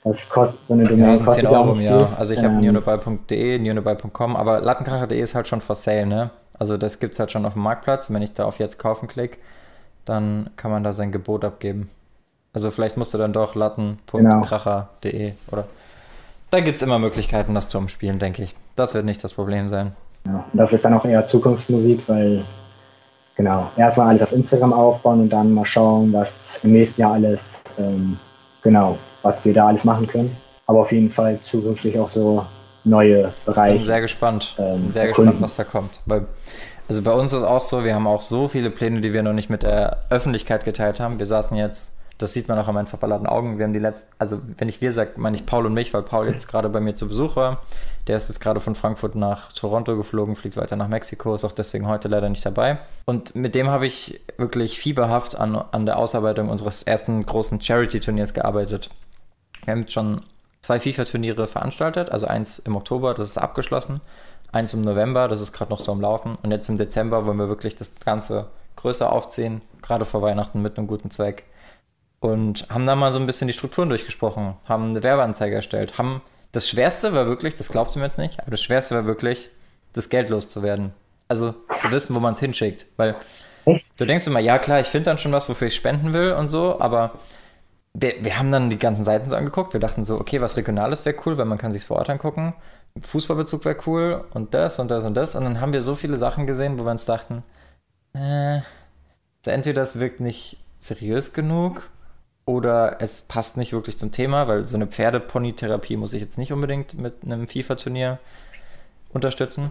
[0.02, 1.16] Das kostet so eine Domain.
[1.16, 2.08] Ja, 10 Euro im Jahr.
[2.18, 6.30] Also ich ähm, habe neonoball.de, neonoball.com, aber lattenkracher.de ist halt schon for sale, ne?
[6.58, 8.12] Also das gibt es halt schon auf dem Marktplatz.
[8.12, 9.38] Wenn ich da auf jetzt kaufen klicke,
[10.04, 11.90] dann kann man da sein Gebot abgeben.
[12.52, 15.34] Also vielleicht musst du dann doch latten.kracher.de genau.
[15.50, 15.64] oder
[16.50, 18.54] da gibt es immer Möglichkeiten, das zu umspielen, denke ich.
[18.76, 19.92] Das wird nicht das Problem sein.
[20.24, 22.44] Ja, das ist dann auch eher Zukunftsmusik, weil
[23.34, 27.62] genau, erstmal alles auf Instagram aufbauen und dann mal schauen, was im nächsten Jahr alles,
[27.76, 28.16] ähm,
[28.62, 30.36] genau, was wir da alles machen können.
[30.66, 32.46] Aber auf jeden Fall zukünftig auch so
[32.84, 33.78] neue Bereiche.
[33.78, 34.54] Bin sehr gespannt.
[34.58, 36.02] Ähm, sehr gespannt, was da kommt.
[36.06, 36.26] Weil
[36.88, 39.32] also bei uns ist auch so, wir haben auch so viele Pläne, die wir noch
[39.32, 41.18] nicht mit der Öffentlichkeit geteilt haben.
[41.18, 44.12] Wir saßen jetzt, das sieht man auch an meinen verballerten Augen, wir haben die letzten,
[44.18, 46.80] also wenn ich wir sage, meine ich Paul und mich, weil Paul jetzt gerade bei
[46.80, 47.62] mir zu Besuch war.
[48.06, 51.52] Der ist jetzt gerade von Frankfurt nach Toronto geflogen, fliegt weiter nach Mexiko, ist auch
[51.52, 52.78] deswegen heute leider nicht dabei.
[53.06, 58.34] Und mit dem habe ich wirklich fieberhaft an, an der Ausarbeitung unseres ersten großen Charity-Turniers
[58.34, 58.90] gearbeitet.
[59.64, 60.20] Wir haben jetzt schon
[60.60, 64.00] zwei FIFA-Turniere veranstaltet, also eins im Oktober, das ist abgeschlossen
[64.54, 66.34] eins im November, das ist gerade noch so am Laufen.
[66.42, 70.78] Und jetzt im Dezember wollen wir wirklich das Ganze größer aufziehen, gerade vor Weihnachten mit
[70.78, 71.44] einem guten Zweck.
[72.20, 76.22] Und haben da mal so ein bisschen die Strukturen durchgesprochen, haben eine Werbeanzeige erstellt, haben
[76.52, 79.50] das Schwerste war wirklich, das glaubst du mir jetzt nicht, aber das Schwerste war wirklich,
[79.92, 80.92] das Geld loszuwerden.
[81.26, 82.86] Also zu wissen, wo man es hinschickt.
[82.96, 83.16] Weil
[83.64, 86.48] du denkst immer, ja klar, ich finde dann schon was, wofür ich spenden will und
[86.48, 87.18] so, aber
[87.92, 89.72] wir, wir haben dann die ganzen Seiten so angeguckt.
[89.72, 92.54] Wir dachten so, okay, was Regionales wäre cool, weil man kann sich vor Ort angucken.
[93.00, 95.34] Fußballbezug wäre cool und das und das und das.
[95.34, 97.42] Und dann haben wir so viele Sachen gesehen, wo wir uns dachten,
[98.14, 98.60] äh,
[99.44, 101.90] entweder das wirkt nicht seriös genug
[102.46, 106.52] oder es passt nicht wirklich zum Thema, weil so eine Pferdepony-Therapie muss ich jetzt nicht
[106.52, 108.18] unbedingt mit einem FIFA-Turnier
[109.12, 109.70] unterstützen.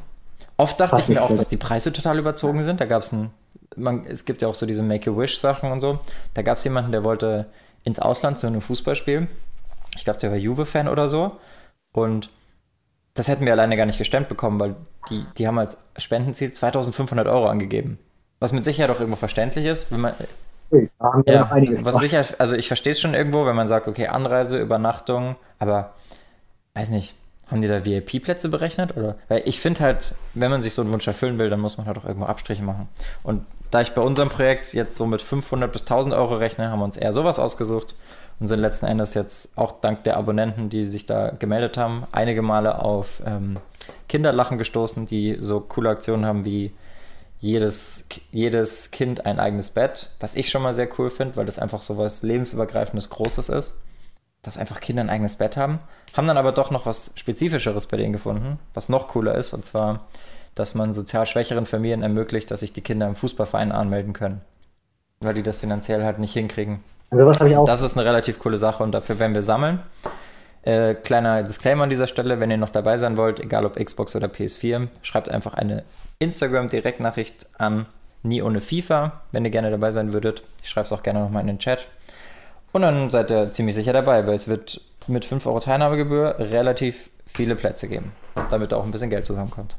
[0.58, 2.82] Oft dachte ich mir auch, dass die Preise total überzogen sind.
[2.82, 3.32] Da gab es ein,
[3.76, 6.00] man, es gibt ja auch so diese Make-A-Wish-Sachen und so.
[6.34, 7.48] Da gab es jemanden, der wollte
[7.84, 9.28] ins Ausland zu einem Fußballspiel.
[9.96, 11.38] Ich glaube, der war Juve-Fan oder so.
[11.94, 12.30] Und
[13.14, 14.76] das hätten wir alleine gar nicht gestemmt bekommen, weil
[15.10, 18.00] die, die haben als Spendenziel 2500 Euro angegeben.
[18.40, 20.14] Was mit Sicherheit auch irgendwo verständlich ist, wenn man.
[21.28, 25.36] Ja, was sicher, also ich verstehe es schon irgendwo, wenn man sagt, okay, Anreise, Übernachtung,
[25.60, 25.94] aber
[26.74, 27.14] weiß nicht,
[27.48, 28.98] haben die da VIP-Plätze berechnet?
[28.98, 29.16] Oder?
[29.28, 31.86] Weil ich finde halt, wenn man sich so einen Wunsch erfüllen will, dann muss man
[31.86, 32.88] halt auch irgendwo Abstriche machen.
[33.22, 36.80] Und da ich bei unserem Projekt jetzt so mit 500 bis 1000 Euro rechne, haben
[36.80, 37.94] wir uns eher sowas ausgesucht
[38.44, 42.42] und sind letzten Endes jetzt auch dank der Abonnenten, die sich da gemeldet haben, einige
[42.42, 43.58] Male auf ähm,
[44.10, 46.74] Kinderlachen gestoßen, die so coole Aktionen haben wie
[47.40, 51.58] jedes, jedes Kind ein eigenes Bett, was ich schon mal sehr cool finde, weil das
[51.58, 53.78] einfach so was lebensübergreifendes Großes ist,
[54.42, 55.80] dass einfach Kinder ein eigenes Bett haben.
[56.14, 59.66] Haben dann aber doch noch was Spezifischeres bei denen gefunden, was noch cooler ist, und
[59.66, 60.06] zwar,
[60.54, 64.42] dass man sozial schwächeren Familien ermöglicht, dass sich die Kinder im Fußballverein anmelden können,
[65.22, 66.84] weil die das finanziell halt nicht hinkriegen.
[67.14, 67.66] Was habe ich auch.
[67.66, 69.80] Das ist eine relativ coole Sache und dafür werden wir sammeln.
[70.64, 74.16] Äh, kleiner Disclaimer an dieser Stelle, wenn ihr noch dabei sein wollt, egal ob Xbox
[74.16, 75.84] oder PS4, schreibt einfach eine
[76.20, 77.86] Instagram-Direktnachricht an
[78.24, 80.44] nie ohne FIFA, wenn ihr gerne dabei sein würdet.
[80.64, 81.88] Ich schreibe es auch gerne nochmal in den Chat.
[82.72, 87.10] Und dann seid ihr ziemlich sicher dabei, weil es wird mit 5 Euro Teilnahmegebühr relativ
[87.28, 88.14] viele Plätze geben,
[88.50, 89.76] damit auch ein bisschen Geld zusammenkommt.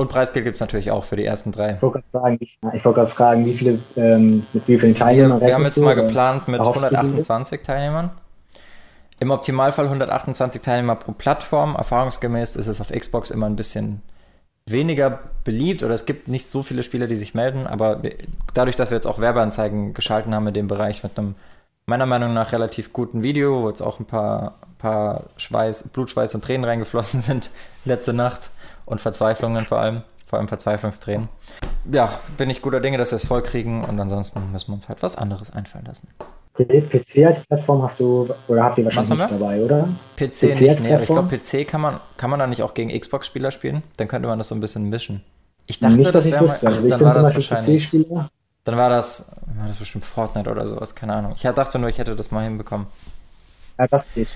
[0.00, 1.72] Und Preisgeld gibt es natürlich auch für die ersten drei.
[1.72, 5.64] Ich wollte gerade wollt fragen, wie viele, ähm, mit wie vielen Teilnehmern Wir, wir haben
[5.64, 8.10] jetzt mal geplant mit 128 Teilnehmern.
[9.18, 11.74] Im Optimalfall 128 Teilnehmer pro Plattform.
[11.74, 14.02] Erfahrungsgemäß ist es auf Xbox immer ein bisschen
[14.66, 18.00] weniger beliebt oder es gibt nicht so viele Spieler, die sich melden, aber
[18.54, 21.34] dadurch, dass wir jetzt auch Werbeanzeigen geschalten haben in dem Bereich mit einem
[21.86, 26.44] meiner Meinung nach relativ guten Video, wo jetzt auch ein paar, paar Schweiß, Blutschweiß und
[26.44, 27.50] Tränen reingeflossen sind
[27.84, 28.50] letzte Nacht
[28.88, 31.28] und Verzweiflungen vor allem, vor allem Verzweiflungstränen.
[31.90, 34.88] Ja, bin ich guter Dinge, dass wir es voll kriegen und ansonsten müssen wir uns
[34.88, 36.08] halt was anderes einfallen lassen.
[36.54, 39.88] PC als Plattform hast du oder habt ihr wahrscheinlich nicht dabei, oder?
[40.16, 42.74] PC, PC nicht, nee, aber ich glaube, PC kann man, kann man da nicht auch
[42.74, 43.84] gegen Xbox-Spieler spielen?
[43.96, 45.22] Dann könnte man das so ein bisschen mischen.
[45.66, 46.56] Ich dachte, nicht, das wäre mal.
[46.58, 47.90] Ach, also dann war das wahrscheinlich.
[48.64, 51.34] Dann war das, war das bestimmt Fortnite oder sowas, keine Ahnung.
[51.36, 52.88] Ich dachte nur, ich hätte das mal hinbekommen.
[53.78, 54.28] Ja, das geht.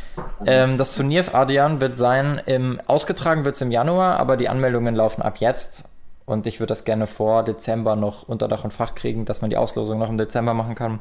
[0.46, 4.94] Ähm, das Turnier, Adrian, wird sein, im, ausgetragen wird es im Januar, aber die Anmeldungen
[4.94, 5.88] laufen ab jetzt.
[6.24, 9.50] Und ich würde das gerne vor Dezember noch unter Dach und Fach kriegen, dass man
[9.50, 11.00] die Auslosung noch im Dezember machen kann.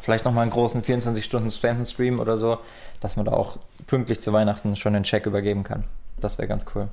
[0.00, 2.58] Vielleicht nochmal einen großen 24-Stunden-Stream oder so,
[3.00, 5.84] dass man da auch pünktlich zu Weihnachten schon den Check übergeben kann.
[6.20, 6.88] Das wäre ganz cool.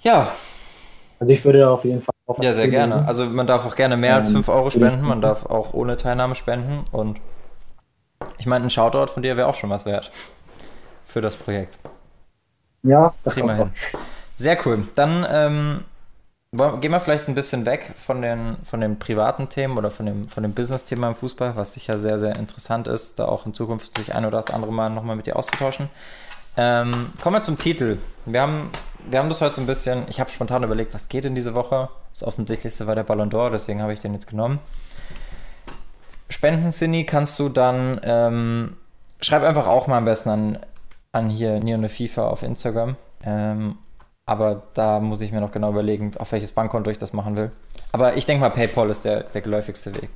[0.00, 0.30] Ja.
[1.20, 2.40] Also ich würde auf jeden Fall auch.
[2.42, 3.06] Ja, sehr gerne.
[3.06, 5.96] Also man darf auch gerne mehr als 5 ähm, Euro spenden, man darf auch ohne
[5.96, 7.18] Teilnahme spenden und
[8.38, 10.10] ich meine, ein Shoutout von dir wäre auch schon was wert
[11.06, 11.78] für das Projekt.
[12.82, 13.72] Ja, das wir hin.
[14.36, 14.86] Sehr cool.
[14.94, 15.84] Dann ähm,
[16.50, 20.24] Gehen wir vielleicht ein bisschen weg von den, von den privaten Themen oder von dem,
[20.24, 23.94] von dem Business-Thema im Fußball, was sicher sehr, sehr interessant ist, da auch in Zukunft
[23.98, 25.90] sich ein oder das andere Mal nochmal mit dir auszutauschen.
[26.56, 27.98] Ähm, kommen wir zum Titel.
[28.24, 28.70] Wir haben,
[29.10, 31.52] wir haben das heute so ein bisschen, ich habe spontan überlegt, was geht in diese
[31.52, 31.90] Woche?
[32.14, 34.58] Das offensichtlichste war der Ballon d'Or, deswegen habe ich den jetzt genommen.
[36.28, 38.76] Spenden, Cindy, kannst du dann, ähm,
[39.20, 40.58] schreib einfach auch mal am besten an,
[41.12, 42.96] an hier Neone FIFA auf Instagram.
[43.24, 43.78] Ähm,
[44.26, 47.50] aber da muss ich mir noch genau überlegen, auf welches Bankkonto ich das machen will.
[47.92, 50.10] Aber ich denke mal, PayPal ist der, der geläufigste Weg.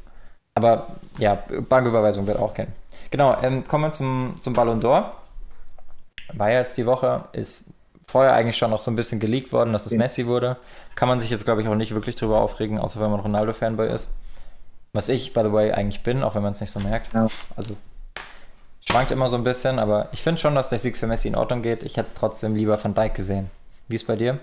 [0.54, 2.74] Aber ja, Banküberweisung wird auch kennen.
[3.10, 5.12] Genau, ähm, kommen wir zum, zum Ballon d'Or.
[6.34, 7.72] War ja jetzt die Woche, ist
[8.06, 10.58] vorher eigentlich schon noch so ein bisschen geleakt worden, dass es Messi wurde.
[10.94, 13.88] Kann man sich jetzt, glaube ich, auch nicht wirklich drüber aufregen, außer wenn man Ronaldo-Fanboy
[13.88, 14.14] ist.
[14.94, 17.14] Was ich, by the way, eigentlich bin, auch wenn man es nicht so merkt.
[17.14, 17.26] Ja.
[17.56, 17.76] Also
[18.86, 21.34] schwankt immer so ein bisschen, aber ich finde schon, dass der Sieg für Messi in
[21.34, 21.82] Ordnung geht.
[21.82, 23.50] Ich hätte trotzdem lieber Van Dijk gesehen.
[23.88, 24.38] Wie ist bei dir?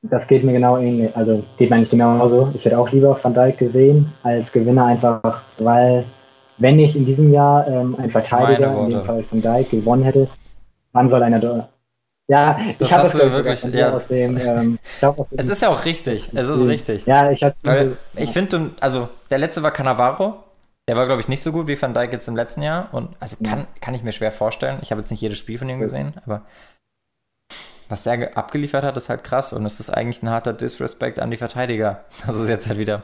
[0.00, 1.14] Das geht mir genau ähnlich.
[1.14, 2.50] Also geht mir eigentlich genauso.
[2.54, 6.04] Ich hätte auch lieber Van Dijk gesehen als Gewinner, einfach weil,
[6.56, 10.28] wenn ich in diesem Jahr ähm, ein Verteidiger, in dem Fall Van Dijk, gewonnen hätte,
[10.92, 11.68] wann soll einer da?
[12.26, 13.62] Ja, das ich habe das wirklich.
[13.74, 16.30] Ja, aus dem, ähm, glaub, aus dem es ist ja auch richtig.
[16.34, 17.04] Es ist richtig.
[17.04, 17.56] Ja, ich hatte.
[17.62, 20.42] Weil ich finde, also der letzte war Cannavaro.
[20.88, 22.88] Der war, glaube ich, nicht so gut wie Van Dijk jetzt im letzten Jahr.
[22.92, 24.78] Und also kann, kann ich mir schwer vorstellen.
[24.82, 26.42] Ich habe jetzt nicht jedes Spiel von ihm gesehen, aber
[27.88, 31.30] was der abgeliefert hat, ist halt krass und es ist eigentlich ein harter Disrespect an
[31.30, 32.04] die Verteidiger.
[32.26, 33.02] Das ist jetzt halt wieder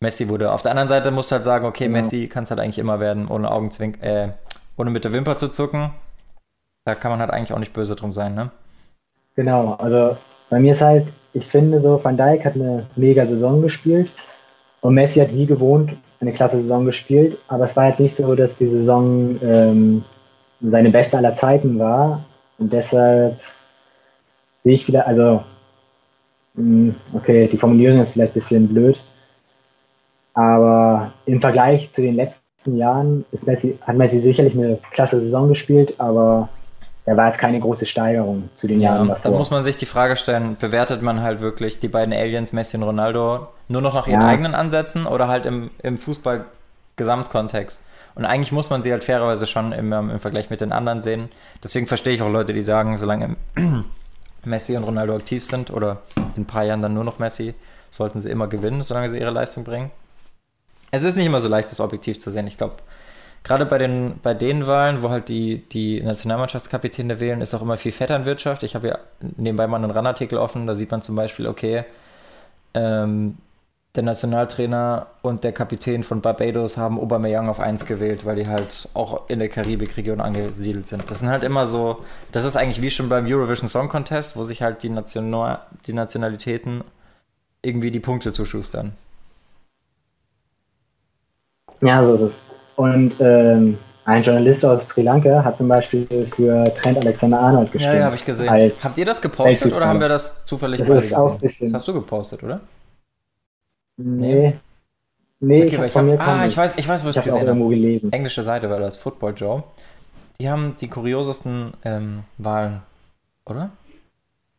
[0.00, 0.52] Messi wurde.
[0.52, 1.98] Auf der anderen Seite musst du halt sagen, okay, genau.
[1.98, 4.32] Messi kann es halt eigentlich immer werden, ohne Augenzwink, äh,
[4.76, 5.92] ohne mit der Wimper zu zucken.
[6.86, 8.52] Da kann man halt eigentlich auch nicht böse drum sein, ne?
[9.34, 10.16] Genau, also
[10.48, 14.08] bei mir ist halt, ich finde so, Van Dijk hat eine mega Saison gespielt
[14.82, 18.36] und Messi hat wie gewohnt eine klasse Saison gespielt, aber es war halt nicht so,
[18.36, 20.04] dass die Saison ähm,
[20.60, 22.24] seine beste aller Zeiten war
[22.56, 23.40] und deshalb
[24.62, 25.42] sehe ich wieder, also,
[26.54, 29.02] hm, okay, die Formulierung ist vielleicht ein bisschen blöd,
[30.34, 35.48] aber im Vergleich zu den letzten Jahren ist Messi, hat Messi sicherlich eine klasse Saison
[35.48, 36.48] gespielt, aber
[37.06, 39.30] er war jetzt keine große Steigerung zu den ja, Jahren davor.
[39.30, 42.76] Da muss man sich die Frage stellen, bewertet man halt wirklich die beiden Aliens, Messi
[42.76, 44.26] und Ronaldo, nur noch nach ihren ja.
[44.26, 47.80] eigenen Ansätzen oder halt im, im Fußball-Gesamtkontext?
[48.16, 51.28] Und eigentlich muss man sie halt fairerweise schon im, im Vergleich mit den anderen sehen.
[51.62, 53.36] Deswegen verstehe ich auch Leute, die sagen, solange
[54.44, 55.98] Messi und Ronaldo aktiv sind oder
[56.34, 57.54] in ein paar Jahren dann nur noch Messi,
[57.90, 59.92] sollten sie immer gewinnen, solange sie ihre Leistung bringen.
[60.90, 62.48] Es ist nicht immer so leicht, das objektiv zu sehen.
[62.48, 62.76] Ich glaube,
[63.46, 67.76] gerade bei den, bei den Wahlen, wo halt die, die Nationalmannschaftskapitäne wählen, ist auch immer
[67.76, 68.64] viel Vetternwirtschaft.
[68.64, 71.84] Ich habe ja nebenbei mal einen RAN-Artikel offen, da sieht man zum Beispiel, okay,
[72.74, 73.36] ähm,
[73.94, 78.88] der Nationaltrainer und der Kapitän von Barbados haben Aubameyang auf 1 gewählt, weil die halt
[78.94, 81.08] auch in der Karibikregion angesiedelt sind.
[81.08, 84.42] Das sind halt immer so, das ist eigentlich wie schon beim Eurovision Song Contest, wo
[84.42, 86.82] sich halt die, National, die Nationalitäten
[87.62, 88.92] irgendwie die Punkte zuschustern.
[91.80, 92.45] Ja, so ist es.
[92.76, 97.92] Und ähm, ein Journalist aus Sri Lanka hat zum Beispiel für Trent Alexander Arnold geschrieben.
[97.94, 98.72] Ja, ja habe ich gesehen.
[98.82, 101.72] Habt ihr das gepostet oder haben wir das zufällig das ist auch gesehen?
[101.72, 102.60] Das hast du gepostet, oder?
[103.96, 104.54] Nee.
[105.40, 108.08] Nee, okay, ich, ich hab, Ah, ich weiß, ich weiß, wo ich es gesehen habe.
[108.12, 109.64] Englische Seite war das, Football Joe.
[110.40, 112.82] die haben die kuriosesten ähm, Wahlen,
[113.44, 113.70] oder?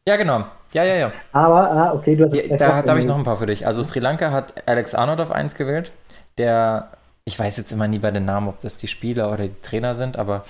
[0.07, 0.45] Ja, genau.
[0.73, 1.11] Ja, ja, ja.
[1.31, 3.65] Aber, ah, okay, du hast ja, Da, da habe ich noch ein paar für dich.
[3.65, 5.91] Also Sri Lanka hat Alex Arnold auf 1 gewählt,
[6.37, 6.89] der,
[7.27, 9.93] ich weiß jetzt immer nie bei den Namen, ob das die Spieler oder die Trainer
[9.93, 10.45] sind, aber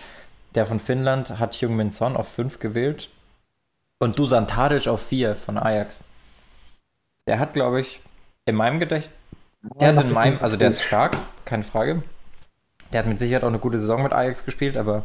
[0.53, 3.09] der von Finnland hat Jung Min Son auf 5 gewählt
[3.97, 6.07] und Dusan Tadic auf 4 von Ajax.
[7.25, 7.99] Der hat, glaube ich,
[8.45, 9.17] in meinem Gedächtnis,
[9.63, 12.03] der hat in meinem, also der ist stark, keine Frage.
[12.93, 15.01] Der hat mit Sicherheit auch eine gute Saison mit Ajax gespielt, aber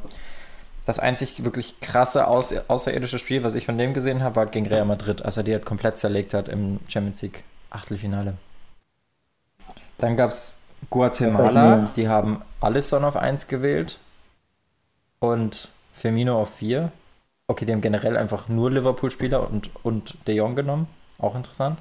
[0.84, 4.66] das einzig wirklich krasse außer, außerirdische Spiel, was ich von dem gesehen habe, war gegen
[4.66, 8.34] Real Madrid, als er die halt komplett zerlegt hat im Champions League Achtelfinale.
[9.96, 13.98] Dann gab es Guatemala, die haben Alisson auf 1 gewählt
[15.20, 16.90] und Firmino auf 4.
[17.46, 20.86] Okay, die haben generell einfach nur Liverpool-Spieler und, und De Jong genommen.
[21.18, 21.78] Auch interessant.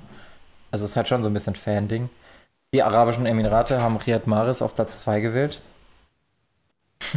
[0.72, 2.10] Also es hat schon so ein bisschen Fan-Ding.
[2.74, 5.62] Die Arabischen Emirate haben Riyad Mahrez auf Platz 2 gewählt.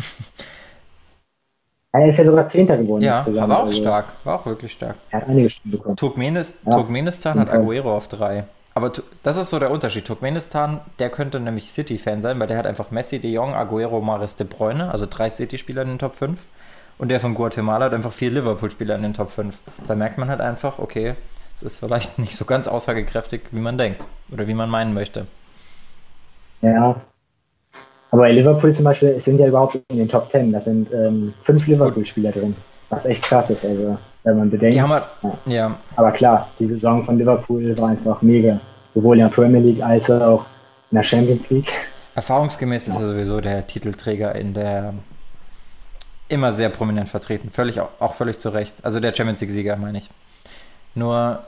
[1.95, 3.05] Er ist ja sogar Zehnter geworden.
[3.05, 4.07] Ja, war auch also, stark.
[4.25, 4.97] War auch wirklich stark.
[5.11, 5.95] Er hat einige Stimmen bekommen.
[5.95, 6.73] Turkmenis ja.
[6.73, 8.43] Turkmenistan hat Aguero auf 3.
[8.75, 8.91] Aber
[9.23, 10.05] das ist so der Unterschied.
[10.05, 14.35] Turkmenistan, der könnte nämlich City-Fan sein, weil der hat einfach Messi, De Jong, Aguero, Maris
[14.35, 16.41] De Bruyne, also drei City-Spieler in den Top 5.
[16.99, 19.57] Und der von Guatemala hat einfach vier Liverpool-Spieler in den Top 5.
[19.87, 21.15] Da merkt man halt einfach, okay,
[21.55, 25.27] es ist vielleicht nicht so ganz aussagekräftig, wie man denkt oder wie man meinen möchte.
[26.61, 26.97] Ja.
[28.11, 30.53] Aber Liverpool zum Beispiel sind ja überhaupt in den Top 10.
[30.53, 32.57] Da sind ähm, fünf Liverpool-Spieler drin.
[32.91, 34.81] Was echt krass ist, also wenn man bedenkt.
[34.81, 35.53] Halt, ja.
[35.53, 35.79] ja.
[35.97, 38.61] Aber klar, die Saison von Liverpool war einfach mega.
[38.95, 40.47] Sowohl in der Premier League als auch
[40.91, 41.73] in der Champions League.
[42.15, 44.95] Erfahrungsgemäß ist er sowieso der Titelträger in der
[46.29, 47.51] immer sehr prominent vertreten.
[47.51, 48.85] Völlig, auch völlig zu Recht.
[48.85, 50.11] Also der Champions League-Sieger, meine ich.
[50.95, 51.45] Nur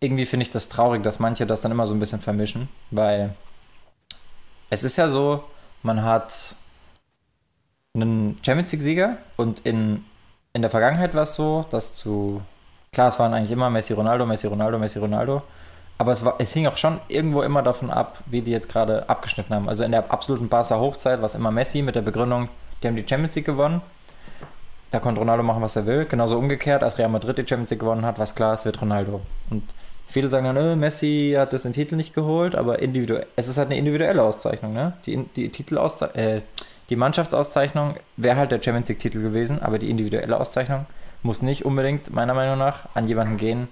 [0.00, 3.34] irgendwie finde ich das traurig, dass manche das dann immer so ein bisschen vermischen, weil
[4.70, 5.44] es ist ja so,
[5.82, 6.56] man hat
[7.94, 10.04] einen Champions League-Sieger und in,
[10.52, 12.42] in der Vergangenheit war es so, dass zu,
[12.92, 15.42] klar, es waren eigentlich immer Messi, Ronaldo, Messi, Ronaldo, Messi, Ronaldo,
[15.98, 19.08] aber es, war, es hing auch schon irgendwo immer davon ab, wie die jetzt gerade
[19.08, 19.68] abgeschnitten haben.
[19.68, 22.48] Also in der absoluten Barca-Hochzeit war es immer Messi mit der Begründung,
[22.82, 23.82] die haben die Champions League gewonnen
[24.92, 26.04] da konnte Ronaldo machen, was er will.
[26.04, 28.80] Genauso umgekehrt, als Real Madrid die Champions League gewonnen hat, war es klar, es wird
[28.80, 29.22] Ronaldo.
[29.48, 29.64] Und
[30.12, 33.58] viele sagen dann, äh, Messi hat das den Titel nicht geholt, aber individuell, es ist
[33.58, 34.92] halt eine individuelle Auszeichnung, ne?
[35.06, 36.42] Die, die Titelauszeichnung, äh,
[36.90, 40.86] die Mannschaftsauszeichnung wäre halt der Champions League-Titel gewesen, aber die individuelle Auszeichnung
[41.22, 43.68] muss nicht unbedingt, meiner Meinung nach, an jemanden gehen,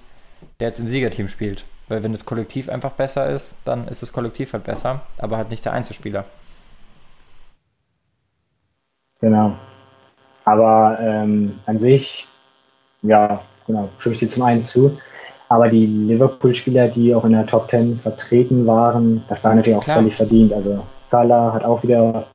[0.58, 1.64] der jetzt im Siegerteam spielt.
[1.88, 5.50] Weil wenn das Kollektiv einfach besser ist, dann ist das Kollektiv halt besser, aber halt
[5.50, 6.24] nicht der Einzelspieler.
[9.20, 9.54] Genau.
[10.44, 12.26] Aber ähm, an sich,
[13.02, 14.98] ja, genau, stimme ich dir zum einen zu.
[15.50, 19.82] Aber die Liverpool-Spieler, die auch in der Top 10 vertreten waren, das war natürlich auch
[19.82, 19.96] Klar.
[19.96, 20.52] völlig verdient.
[20.52, 22.28] Also Salah hat auch wieder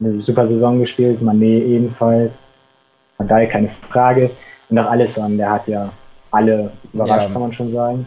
[0.00, 2.32] eine super Saison gespielt, Mané ebenfalls.
[3.18, 4.30] Von daher keine Frage.
[4.70, 5.90] Und auch Alisson, der hat ja
[6.30, 7.32] alle überrascht, ja.
[7.32, 8.06] kann man schon sagen.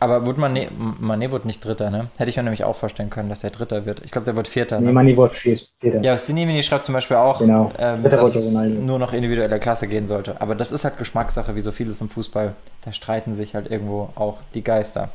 [0.00, 0.68] Aber wurde Mané,
[1.00, 2.08] Mané wurde nicht Dritter, ne?
[2.16, 4.00] Hätte ich mir nämlich auch vorstellen können, dass der Dritter wird.
[4.04, 4.80] Ich glaube, der wird Vierter.
[4.80, 4.92] Ne?
[4.92, 6.00] Nee, Mané wurde Vierter.
[6.02, 7.72] Ja, Sinimini schreibt zum Beispiel auch, genau.
[7.78, 10.40] ähm, dass es nur noch individueller Klasse gehen sollte.
[10.40, 12.54] Aber das ist halt Geschmackssache, wie so vieles im Fußball.
[12.84, 15.10] Da streiten sich halt irgendwo auch die Geister.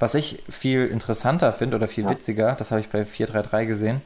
[0.00, 2.10] Was ich viel interessanter finde oder viel ja.
[2.10, 4.02] witziger, das habe ich bei 433 gesehen.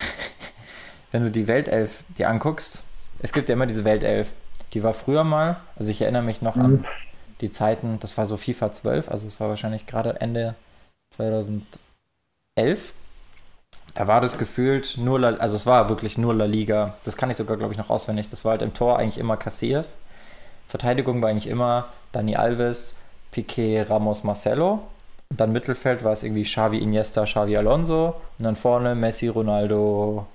[1.12, 2.84] Wenn du die Weltelf dir anguckst,
[3.20, 4.32] es gibt ja immer diese Weltelf.
[4.72, 6.62] Die war früher mal, also ich erinnere mich noch mhm.
[6.62, 6.84] an
[7.42, 10.54] die Zeiten, das war so FIFA 12, also es war wahrscheinlich gerade Ende
[11.10, 12.94] 2011.
[13.94, 16.94] Da war das gefühlt nur, La, also es war wirklich nur La Liga.
[17.04, 18.28] Das kann ich sogar, glaube ich, noch auswendig.
[18.28, 19.98] Das war halt im Tor eigentlich immer Casillas.
[20.68, 23.00] Verteidigung war eigentlich immer Dani Alves,
[23.32, 24.80] Piquet, Ramos, Marcelo.
[25.28, 28.14] Und dann Mittelfeld war es irgendwie Xavi, Iniesta, Xavi, Alonso.
[28.38, 30.26] Und dann vorne Messi, Ronaldo,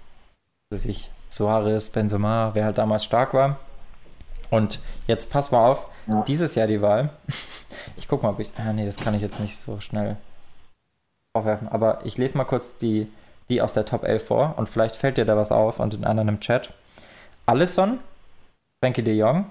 [0.69, 3.57] weiß ich, Suarez, Benzema, wer halt damals stark war.
[4.51, 6.21] Und jetzt pass mal auf, ja.
[6.23, 7.09] dieses Jahr die Wahl.
[7.95, 8.51] Ich guck mal, ob ich.
[8.57, 10.17] Ah, nee, das kann ich jetzt nicht so schnell
[11.33, 11.67] aufwerfen.
[11.67, 13.11] Aber ich lese mal kurz die,
[13.49, 16.03] die aus der Top 11 vor und vielleicht fällt dir da was auf und den
[16.03, 16.73] anderen im Chat.
[17.45, 17.99] Alisson,
[18.79, 19.49] Frankie de Jong,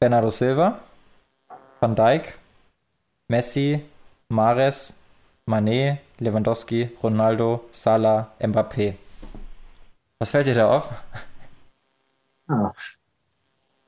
[0.00, 0.80] Bernardo Silva,
[1.80, 2.38] Van Dijk,
[3.28, 3.84] Messi,
[4.28, 5.02] Mares,
[5.46, 8.94] Mané, Lewandowski, Ronaldo, Salah, Mbappé.
[10.18, 10.90] Was fällt dir da auf?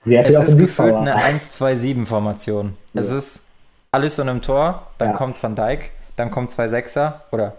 [0.05, 2.77] Sehr es ist gefühlt eine 1-2-7-Formation.
[2.93, 3.01] Ja.
[3.01, 3.49] Es ist
[3.91, 5.17] alles so einem Tor, dann ja.
[5.17, 7.55] kommt Van Dijk, dann kommen zwei Sechser oder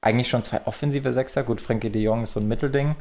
[0.00, 1.42] eigentlich schon zwei offensive Sechser.
[1.42, 2.96] Gut, Frankie de Jong ist so ein Mittelding.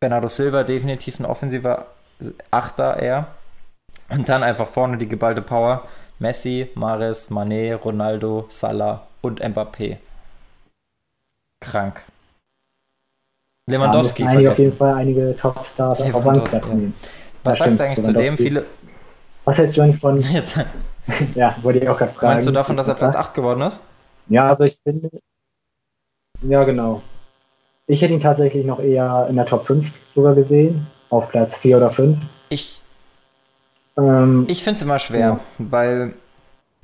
[0.00, 1.86] Bernardo Silva definitiv ein offensiver
[2.50, 3.28] Achter eher.
[4.08, 5.84] Und dann einfach vorne die geballte Power.
[6.18, 9.98] Messi, Mares, Mané, Ronaldo, Salah und Mbappé.
[11.60, 12.00] Krank.
[13.68, 16.94] Lewandowski da einige auf jeden Fall einige Top-Stars auf Bankplatz nehmen.
[17.46, 18.36] Was sagst du eigentlich zu dem?
[18.36, 18.64] Viele.
[19.44, 20.22] Was hältst du eigentlich von.
[21.34, 22.34] ja, wollte ich auch gerade fragen.
[22.34, 23.82] Meinst du davon, dass er Platz 8 geworden ist?
[24.28, 25.10] Ja, also ich finde.
[26.42, 27.02] Ja, genau.
[27.86, 30.86] Ich hätte ihn tatsächlich noch eher in der Top 5 sogar gesehen.
[31.10, 32.18] Auf Platz 4 oder 5.
[32.48, 32.80] Ich.
[33.96, 35.40] Ähm, ich finde es immer schwer, ja.
[35.58, 36.14] weil.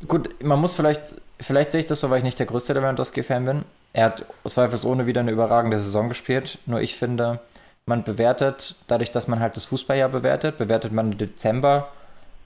[0.06, 1.16] Gut, man muss vielleicht.
[1.40, 3.64] Vielleicht sehe ich das so, weil ich nicht der größte Lewandowski-Fan bin.
[3.92, 6.58] Er hat zweifelsohne wieder eine überragende Saison gespielt.
[6.66, 7.40] Nur ich finde,
[7.86, 11.88] man bewertet, dadurch, dass man halt das Fußballjahr bewertet, bewertet man Dezember,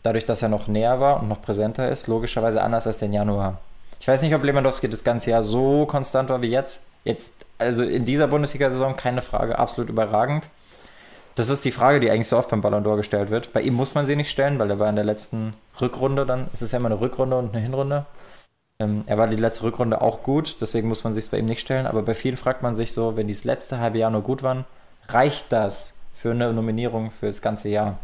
[0.03, 3.59] dadurch, dass er noch näher war und noch präsenter ist, logischerweise anders als den Januar.
[4.01, 6.81] Ich weiß nicht, ob Lewandowski das ganze Jahr so konstant war wie jetzt.
[7.05, 10.49] Jetzt, also in dieser Bundesliga-Saison, keine Frage, absolut überragend.
[11.35, 13.53] Das ist die Frage, die eigentlich so oft beim Ballon d'Or gestellt wird.
[13.53, 16.49] Bei ihm muss man sie nicht stellen, weil er war in der letzten Rückrunde dann.
[16.53, 18.07] Es ist ja immer eine Rückrunde und eine Hinrunde.
[18.79, 21.61] Ähm, er war die letzte Rückrunde auch gut, deswegen muss man sich bei ihm nicht
[21.61, 21.87] stellen.
[21.87, 24.43] Aber bei vielen fragt man sich so, wenn die das letzte halbe Jahr nur gut
[24.43, 24.65] waren,
[25.09, 27.99] reicht das für eine Nominierung für das ganze Jahr?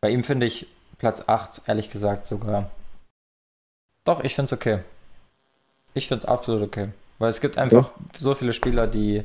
[0.00, 0.66] Bei ihm finde ich
[0.98, 2.70] Platz 8, ehrlich gesagt, sogar.
[4.04, 4.80] Doch, ich finde es okay.
[5.94, 6.88] Ich finde es absolut okay.
[7.18, 8.04] Weil es gibt einfach ja.
[8.16, 9.24] so viele Spieler, die.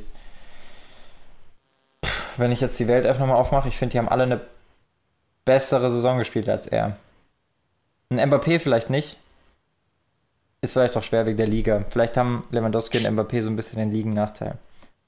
[2.36, 4.40] Wenn ich jetzt die Weltelf nochmal aufmache, ich finde, die haben alle eine
[5.44, 6.96] bessere Saison gespielt als er.
[8.10, 9.18] Ein Mbappé vielleicht nicht,
[10.60, 11.84] ist vielleicht auch schwer wegen der Liga.
[11.88, 14.58] Vielleicht haben Lewandowski und Mbappé so ein bisschen den Ligen-Nachteil.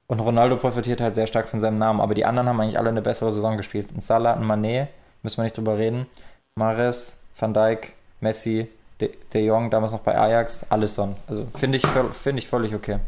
[0.09, 2.91] Und Ronaldo profitiert halt sehr stark von seinem Namen, aber die anderen haben eigentlich alle
[2.91, 3.89] eine bessere Saison gespielt.
[3.95, 4.87] Ein Salah, ein Mané,
[5.23, 6.07] müssen wir nicht drüber reden.
[6.55, 8.69] Mares, Van Dijk, Messi,
[9.01, 11.17] De, De Jong, damals noch bei Ajax, Alisson.
[11.27, 12.99] Also finde ich, find ich völlig okay.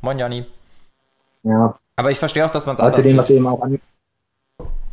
[0.00, 0.44] Moin, Jani.
[1.42, 1.74] Ja.
[1.96, 3.18] Aber ich verstehe auch, dass man es anders dem, sieht.
[3.18, 3.80] Was eben auch an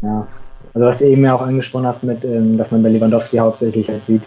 [0.01, 0.27] ja.
[0.73, 3.87] Also was du eben ja auch angesprochen hast, mit, ähm, dass man bei Lewandowski hauptsächlich
[3.89, 4.23] halt sieht,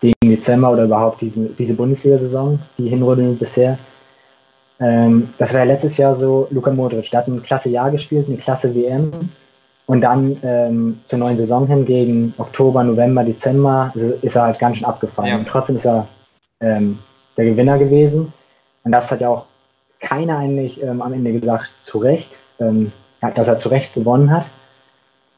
[0.00, 3.78] gegen Dezember oder überhaupt diese, diese Bundesliga-Saison, die Hinrunde bisher.
[4.80, 8.28] Ähm, das war ja letztes Jahr so, Luka Modric, der hat ein klasse Jahr gespielt,
[8.28, 9.10] eine klasse WM.
[9.86, 14.76] Und dann ähm, zur neuen Saison hin, gegen Oktober, November, Dezember, ist er halt ganz
[14.76, 15.30] schön abgefallen.
[15.30, 15.36] Ja.
[15.36, 16.06] Und trotzdem ist er
[16.60, 16.98] ähm,
[17.36, 18.32] der Gewinner gewesen.
[18.84, 19.46] Und das hat ja auch
[20.00, 22.28] keiner eigentlich ähm, am Ende gesagt, zu Recht,
[22.60, 22.92] ähm,
[23.34, 24.44] dass er zu Recht gewonnen hat.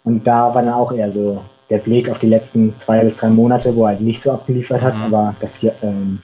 [0.03, 3.29] Und da war dann auch eher so der Blick auf die letzten zwei bis drei
[3.31, 5.03] Monate, wo er halt nicht so abgeliefert hat, mhm.
[5.05, 6.21] aber das hier ähm,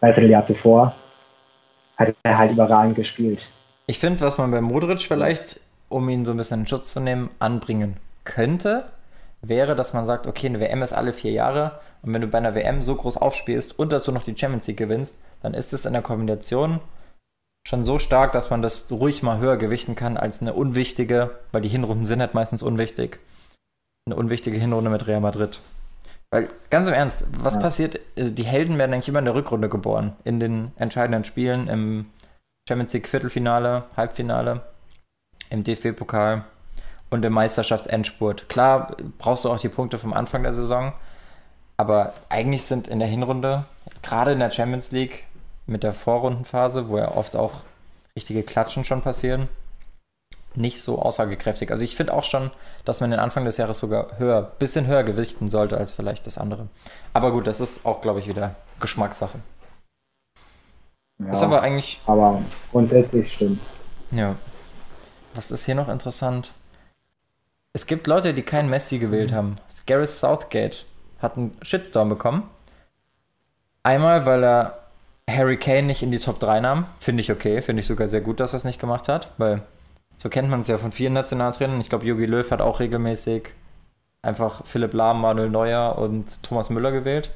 [0.00, 0.94] Dreivierteljahr zuvor
[1.96, 3.46] hat er halt überragend gespielt.
[3.86, 7.00] Ich finde, was man bei Modric vielleicht, um ihn so ein bisschen in Schutz zu
[7.00, 8.86] nehmen, anbringen könnte,
[9.42, 12.38] wäre, dass man sagt, okay, eine WM ist alle vier Jahre und wenn du bei
[12.38, 15.86] einer WM so groß aufspielst und dazu noch die Champions League gewinnst, dann ist es
[15.86, 16.80] in der Kombination
[17.66, 21.62] schon so stark, dass man das ruhig mal höher gewichten kann als eine unwichtige, weil
[21.62, 23.20] die Hinrunden sind halt meistens unwichtig,
[24.06, 25.62] eine unwichtige Hinrunde mit Real Madrid.
[26.30, 27.60] Weil, ganz im Ernst, was ja.
[27.60, 28.00] passiert?
[28.16, 30.16] Also die Helden werden eigentlich immer in der Rückrunde geboren.
[30.24, 32.06] In den entscheidenden Spielen, im
[32.68, 34.62] Champions League Viertelfinale, Halbfinale,
[35.50, 36.44] im DFB-Pokal
[37.10, 38.48] und im Meisterschaftsendspurt.
[38.48, 40.92] Klar brauchst du auch die Punkte vom Anfang der Saison,
[41.76, 43.64] aber eigentlich sind in der Hinrunde,
[44.02, 45.24] gerade in der Champions League,
[45.66, 47.62] mit der Vorrundenphase, wo ja oft auch
[48.16, 49.48] richtige Klatschen schon passieren,
[50.56, 51.70] nicht so aussagekräftig.
[51.70, 52.50] Also ich finde auch schon,
[52.84, 56.38] dass man den Anfang des Jahres sogar höher, bisschen höher gewichten sollte als vielleicht das
[56.38, 56.68] andere.
[57.12, 59.38] Aber gut, das ist auch, glaube ich, wieder Geschmackssache.
[61.18, 62.00] Ja, ist aber eigentlich.
[62.06, 62.42] Aber
[62.72, 63.60] grundsätzlich stimmt.
[64.10, 64.36] Ja.
[65.34, 66.52] Was ist hier noch interessant?
[67.72, 69.36] Es gibt Leute, die keinen Messi gewählt mhm.
[69.36, 69.56] haben.
[69.86, 70.86] Gareth Southgate
[71.20, 72.48] hat einen Shitstorm bekommen.
[73.82, 74.78] Einmal, weil er
[75.28, 76.86] Harry Kane nicht in die Top 3 nahm.
[76.98, 77.60] Finde ich okay.
[77.62, 79.62] Finde ich sogar sehr gut, dass er es nicht gemacht hat, weil
[80.16, 81.80] so kennt man es ja von vielen Nationaltrainern.
[81.80, 83.50] Ich glaube, Jogi Löw hat auch regelmäßig
[84.22, 87.30] einfach Philipp Lahm, Manuel Neuer und Thomas Müller gewählt.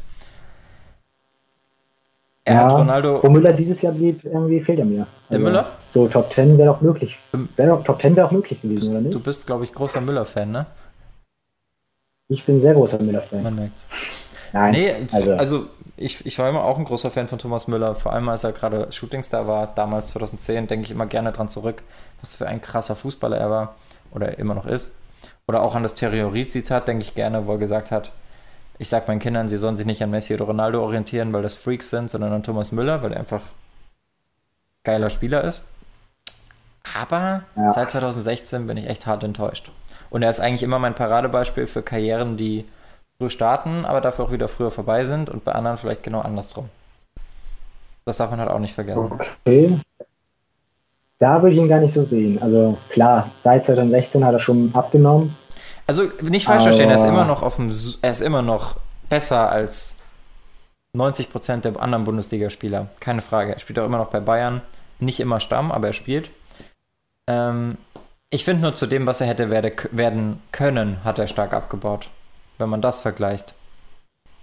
[2.45, 3.21] Er ja, hat Ronaldo.
[3.23, 5.07] Wo Müller dieses Jahr blieb, irgendwie fehlt er mir.
[5.29, 5.67] Der also, Müller?
[5.91, 7.19] So Top 10 wäre doch möglich.
[7.57, 9.15] Wär doch, Top 10 wäre auch möglich gewesen, oder nicht?
[9.15, 10.67] Du bist, glaube ich, großer Müller-Fan, ne?
[12.29, 13.43] Ich bin sehr großer Müller-Fan.
[13.43, 13.87] Man merkt's.
[14.55, 14.73] Nein.
[14.73, 15.67] Nee, also, also
[15.99, 18.53] ich, ich war immer auch ein großer Fan von Thomas Müller, vor allem als er
[18.53, 21.83] gerade Shootingstar war, damals 2010, denke ich immer gerne dran zurück,
[22.21, 23.75] was für ein krasser Fußballer er war
[24.11, 24.97] oder immer noch ist.
[25.47, 28.13] Oder auch an das Theorie-Zitat denke ich gerne, wo er gesagt hat,
[28.79, 31.55] ich sage meinen Kindern, sie sollen sich nicht an Messi oder Ronaldo orientieren, weil das
[31.55, 33.43] Freaks sind, sondern an Thomas Müller, weil er einfach
[34.85, 35.67] geiler Spieler ist.
[36.97, 37.71] Aber ja.
[37.71, 39.71] seit 2016 bin ich echt hart enttäuscht.
[40.11, 42.65] Und er ist eigentlich immer mein Paradebeispiel für Karrieren, die
[43.19, 46.71] früh starten, aber dafür auch wieder früher vorbei sind und bei anderen vielleicht genau andersrum.
[48.05, 49.13] Das darf man halt auch nicht vergessen.
[49.45, 49.81] Okay.
[51.19, 52.41] Da würde ich ihn gar nicht so sehen.
[52.41, 55.37] Also klar, seit 2016 hat er schon abgenommen.
[55.87, 58.77] Also nicht falsch verstehen, er ist immer noch auf dem, er ist immer noch
[59.09, 60.03] besser als
[60.95, 62.89] 90% der anderen Bundesligaspieler.
[63.01, 63.53] Keine Frage.
[63.53, 64.61] Er spielt auch immer noch bei Bayern.
[65.01, 66.31] Nicht immer Stamm, aber er spielt.
[67.27, 67.79] Ähm,
[68.31, 72.11] ich finde nur zu dem, was er hätte werde, werden können, hat er stark abgebaut.
[72.59, 73.55] Wenn man das vergleicht.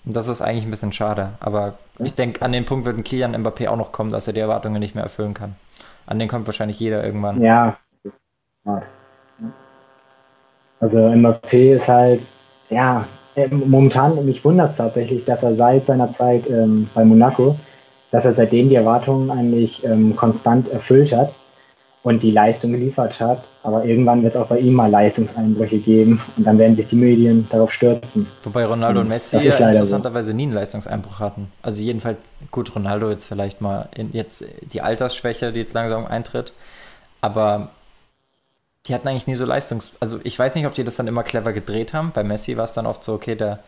[0.05, 1.33] Und das ist eigentlich ein bisschen schade.
[1.39, 4.33] Aber ich denke, an den Punkt wird ein Kilian Mbappé auch noch kommen, dass er
[4.33, 5.55] die Erwartungen nicht mehr erfüllen kann.
[6.07, 7.41] An den kommt wahrscheinlich jeder irgendwann.
[7.41, 7.77] Ja.
[10.79, 12.21] Also Mbappé ist halt,
[12.69, 17.55] ja, äh, momentan, mich wundert es tatsächlich, dass er seit seiner Zeit ähm, bei Monaco,
[18.11, 21.33] dass er seitdem die Erwartungen eigentlich ähm, konstant erfüllt hat
[22.03, 23.43] und die Leistung geliefert hat.
[23.65, 26.95] Aber irgendwann wird es auch bei ihm mal Leistungseinbrüche geben und dann werden sich die
[26.95, 28.27] Medien darauf stürzen.
[28.43, 30.33] Wobei Ronaldo und Messi ja interessanterweise so.
[30.35, 31.51] nie einen Leistungseinbruch hatten.
[31.63, 32.19] Also jedenfalls,
[32.51, 36.53] gut, Ronaldo jetzt vielleicht mal in, jetzt die Altersschwäche, die jetzt langsam eintritt.
[37.21, 37.69] Aber
[38.85, 39.93] die hatten eigentlich nie so Leistungs...
[39.99, 42.11] Also ich weiß nicht, ob die das dann immer clever gedreht haben.
[42.13, 43.59] Bei Messi war es dann oft so, okay, der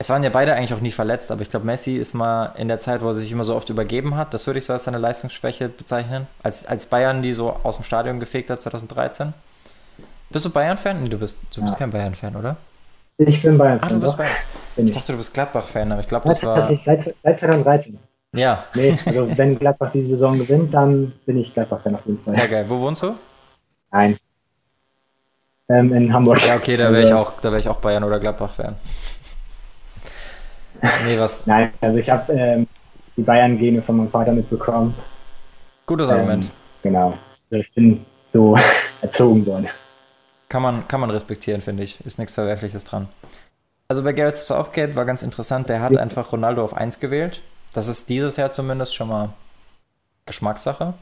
[0.00, 2.68] es waren ja beide eigentlich auch nie verletzt, aber ich glaube, Messi ist mal in
[2.68, 4.84] der Zeit, wo er sich immer so oft übergeben hat, das würde ich so als
[4.84, 6.28] seine Leistungsschwäche bezeichnen.
[6.42, 9.34] Als, als Bayern die so aus dem Stadion gefegt hat 2013.
[10.30, 11.02] Bist du Bayern-Fan?
[11.02, 12.56] Nee, du bist, du bist kein Bayern-Fan, oder?
[13.16, 13.88] Ich bin Bayern-Fan.
[13.90, 14.32] Ah, du bist Bayern.
[14.76, 14.84] Ich.
[14.84, 16.68] ich dachte, du bist Gladbach-Fan, aber ich glaube, das war.
[16.76, 17.98] Seit, seit 2013.
[18.34, 18.66] Ja.
[18.76, 22.34] Nee, also wenn Gladbach die Saison gewinnt, dann bin ich Gladbach-Fan auf jeden Fall.
[22.34, 22.66] Sehr geil.
[22.68, 23.14] Wo wohnst du?
[23.90, 24.16] Nein.
[25.68, 26.46] Ähm, in Hamburg.
[26.46, 28.76] Ja, okay, da wäre ich, also auch, wär ich auch Bayern- oder Gladbach-Fan.
[30.82, 31.46] Nee, was?
[31.46, 32.68] Nein, also ich habe ähm,
[33.16, 34.94] die Bayern-Gene von meinem Vater mitbekommen.
[35.86, 36.44] Gutes Argument.
[36.44, 36.50] Ähm,
[36.82, 37.14] genau.
[37.50, 38.56] Also ich bin so
[39.02, 39.68] erzogen worden.
[40.48, 42.04] Kann man, kann man respektieren, finde ich.
[42.04, 43.08] Ist nichts Verwerfliches dran.
[43.88, 46.00] Also bei Gareth Southgate war ganz interessant, der hat ja.
[46.00, 47.42] einfach Ronaldo auf 1 gewählt.
[47.72, 49.30] Das ist dieses Jahr zumindest schon mal
[50.26, 50.94] Geschmackssache,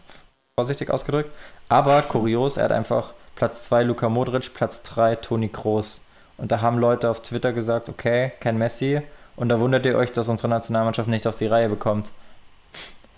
[0.54, 1.30] vorsichtig ausgedrückt.
[1.68, 6.06] Aber kurios, er hat einfach Platz 2 Luka Modric, Platz 3 Toni Kroos.
[6.38, 9.02] Und da haben Leute auf Twitter gesagt, okay, kein Messi,
[9.36, 12.12] und da wundert ihr euch, dass unsere Nationalmannschaft nicht auf die Reihe bekommt.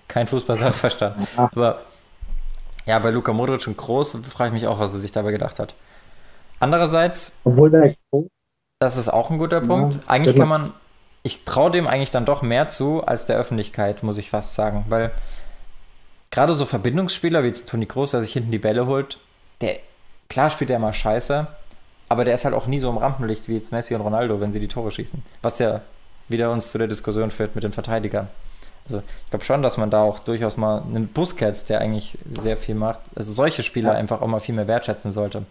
[0.08, 1.28] Kein Fußball-Sachverstand.
[1.36, 1.82] Aber
[2.86, 5.58] ja, bei Luka Modric und Groß frage ich mich auch, was er sich dabei gedacht
[5.58, 5.74] hat.
[6.60, 7.94] Andererseits, obwohl der
[8.80, 10.00] das ist auch ein guter Punkt.
[10.06, 10.72] Eigentlich kann man,
[11.22, 14.84] ich traue dem eigentlich dann doch mehr zu als der Öffentlichkeit, muss ich fast sagen,
[14.88, 15.10] weil
[16.30, 19.18] gerade so Verbindungsspieler wie jetzt Toni Groß, der sich hinten die Bälle holt,
[19.60, 19.80] der
[20.28, 21.48] klar spielt er mal scheiße,
[22.08, 24.52] aber der ist halt auch nie so im Rampenlicht wie jetzt Messi und Ronaldo, wenn
[24.52, 25.22] sie die Tore schießen.
[25.42, 25.82] Was ja
[26.28, 28.28] wieder uns zu der Diskussion führt mit den Verteidigern.
[28.84, 32.56] Also ich glaube schon, dass man da auch durchaus mal einen Busquets, der eigentlich sehr
[32.56, 35.42] viel macht, also solche Spieler einfach auch mal viel mehr wertschätzen sollte.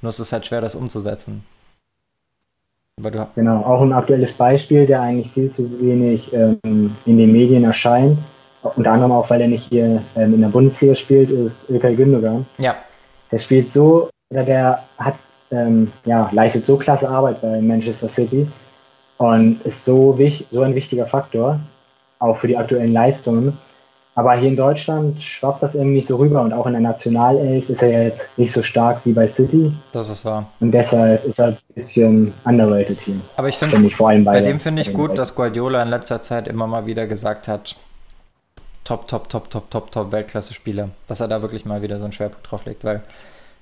[0.00, 1.44] Nur ist es halt schwer, das umzusetzen.
[3.34, 8.18] genau, auch ein aktuelles Beispiel, der eigentlich viel zu wenig ähm, in den Medien erscheint,
[8.62, 12.46] unter anderem auch, weil er nicht hier ähm, in der Bundesliga spielt, ist Ilkay Gündogan.
[12.58, 12.76] Ja.
[13.30, 15.16] Der spielt so, oder der hat,
[15.50, 18.48] ähm, ja, leistet so klasse Arbeit bei Manchester City
[19.18, 21.60] und ist so, wich, so ein wichtiger Faktor,
[22.18, 23.56] auch für die aktuellen Leistungen.
[24.14, 27.68] Aber hier in Deutschland schwappt das irgendwie nicht so rüber und auch in der Nationalelf
[27.68, 29.70] ist er jetzt nicht so stark wie bei City.
[29.92, 30.46] Das ist wahr.
[30.58, 33.16] Und deshalb ist er ein bisschen underrated hier.
[33.36, 35.88] Aber ich finde, find vor allem bei, bei dem finde ich gut, dass Guardiola in
[35.88, 37.76] letzter Zeit immer mal wieder gesagt hat,
[38.84, 40.88] top, top, top, top, top, top Weltklasse-Spieler.
[41.08, 43.02] Dass er da wirklich mal wieder so einen Schwerpunkt drauf legt, weil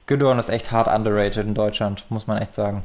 [0.07, 2.85] Gündogan ist echt hart underrated in Deutschland, muss man echt sagen.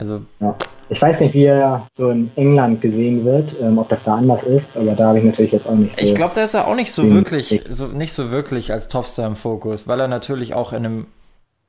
[0.00, 0.22] Also.
[0.40, 0.56] Ja.
[0.88, 4.42] Ich weiß nicht, wie er so in England gesehen wird, ähm, ob das da anders
[4.42, 6.02] ist, aber da habe ich natürlich jetzt auch nicht so.
[6.02, 9.26] Ich glaube, da ist er auch nicht so wirklich, so, nicht so wirklich als Topstar
[9.28, 11.06] im Fokus, weil er natürlich auch in einem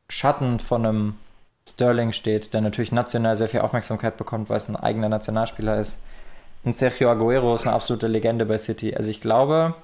[0.10, 1.16] Schatten von einem
[1.70, 6.04] Sterling steht, der natürlich national sehr viel Aufmerksamkeit bekommt, weil es ein eigener Nationalspieler ist.
[6.64, 8.96] Und Sergio Aguero ist eine absolute Legende bei City.
[8.96, 9.76] Also ich glaube,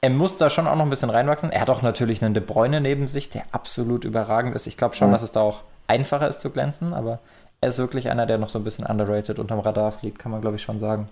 [0.00, 1.50] er muss da schon auch noch ein bisschen reinwachsen.
[1.50, 4.66] Er hat auch natürlich einen De Bruyne neben sich, der absolut überragend ist.
[4.66, 5.12] Ich glaube schon, ja.
[5.12, 7.20] dass es da auch einfacher ist zu glänzen, aber
[7.60, 10.40] er ist wirklich einer, der noch so ein bisschen underrated unterm Radar fliegt, kann man
[10.40, 11.08] glaube ich schon sagen.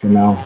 [0.00, 0.36] Genau.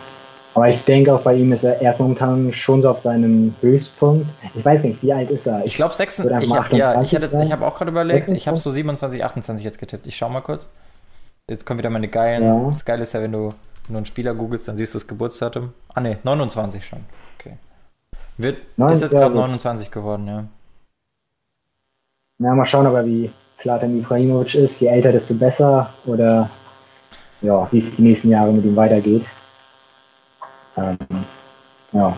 [0.55, 4.27] Aber ich denke auch bei ihm ist er erst momentan schon so auf seinem Höchstpunkt.
[4.55, 5.61] Ich weiß nicht, wie alt ist er?
[5.61, 6.49] Ich, ich glaube 26.
[6.49, 8.43] Ich habe ja, ich, ich habe auch gerade überlegt, 26?
[8.43, 10.07] ich habe so 27, 28 jetzt getippt.
[10.07, 10.67] Ich schau mal kurz.
[11.49, 12.43] Jetzt kommen wieder meine geilen.
[12.43, 12.71] Ja.
[12.71, 13.51] Das Geile ist ja, wenn du,
[13.87, 15.75] wenn du einen Spieler googelst, dann siehst du das Geburtsdatum.
[15.93, 17.01] Ah ne, 29 schon.
[17.39, 17.59] Okay.
[18.39, 18.57] Wird,
[18.91, 20.45] ist jetzt gerade 29 geworden, ja.
[22.39, 24.81] Na, mal schauen aber, wie Zlatan Ibrahimovic ist.
[24.81, 25.91] Je älter, desto besser.
[26.05, 26.51] Oder
[27.41, 29.25] ja, wie es die nächsten Jahre mit ihm weitergeht.
[30.77, 30.99] Ähm,
[31.93, 32.17] ja,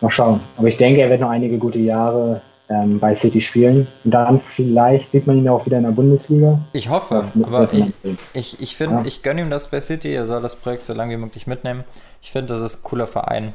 [0.00, 0.40] mal schauen.
[0.56, 3.86] Aber ich denke, er wird noch einige gute Jahre ähm, bei City spielen.
[4.04, 6.58] Und dann vielleicht sieht man ihn auch wieder in der Bundesliga.
[6.72, 7.92] Ich hoffe, aber ich,
[8.32, 9.06] ich, ich finde, ja.
[9.06, 10.12] ich gönne ihm das bei City.
[10.12, 11.84] Er soll das Projekt so lange wie möglich mitnehmen.
[12.22, 13.52] Ich finde, das ist ein cooler Verein.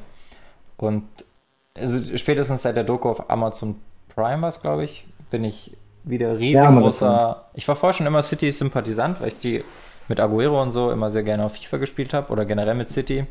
[0.78, 1.04] Und
[1.78, 3.76] also spätestens seit der Doku auf Amazon
[4.14, 7.06] Prime war es, glaube ich, bin ich wieder riesengroßer.
[7.06, 9.64] Ja, ich war vorher schon immer City-Sympathisant, weil ich die
[10.08, 13.26] mit Aguero und so immer sehr gerne auf FIFA gespielt habe oder generell mit City.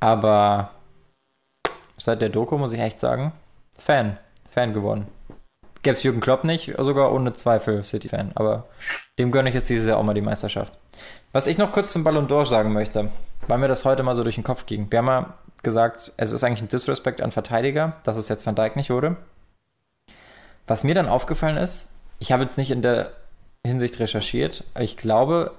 [0.00, 0.70] Aber
[1.96, 3.32] seit der Doku, muss ich echt sagen,
[3.78, 4.18] Fan.
[4.50, 5.06] Fan geworden.
[5.82, 8.32] Gäbe es Jürgen Klopp nicht, sogar ohne Zweifel City-Fan.
[8.34, 8.66] Aber
[9.18, 10.78] dem gönne ich jetzt dieses Jahr auch mal die Meisterschaft.
[11.32, 13.10] Was ich noch kurz zum Ballon d'Or sagen möchte,
[13.46, 14.90] weil mir das heute mal so durch den Kopf ging.
[14.90, 18.54] Wir haben ja gesagt, es ist eigentlich ein Disrespect an Verteidiger, dass es jetzt Van
[18.54, 19.16] Dijk nicht wurde.
[20.68, 23.12] Was mir dann aufgefallen ist, ich habe jetzt nicht in der
[23.66, 25.52] Hinsicht recherchiert, aber ich glaube,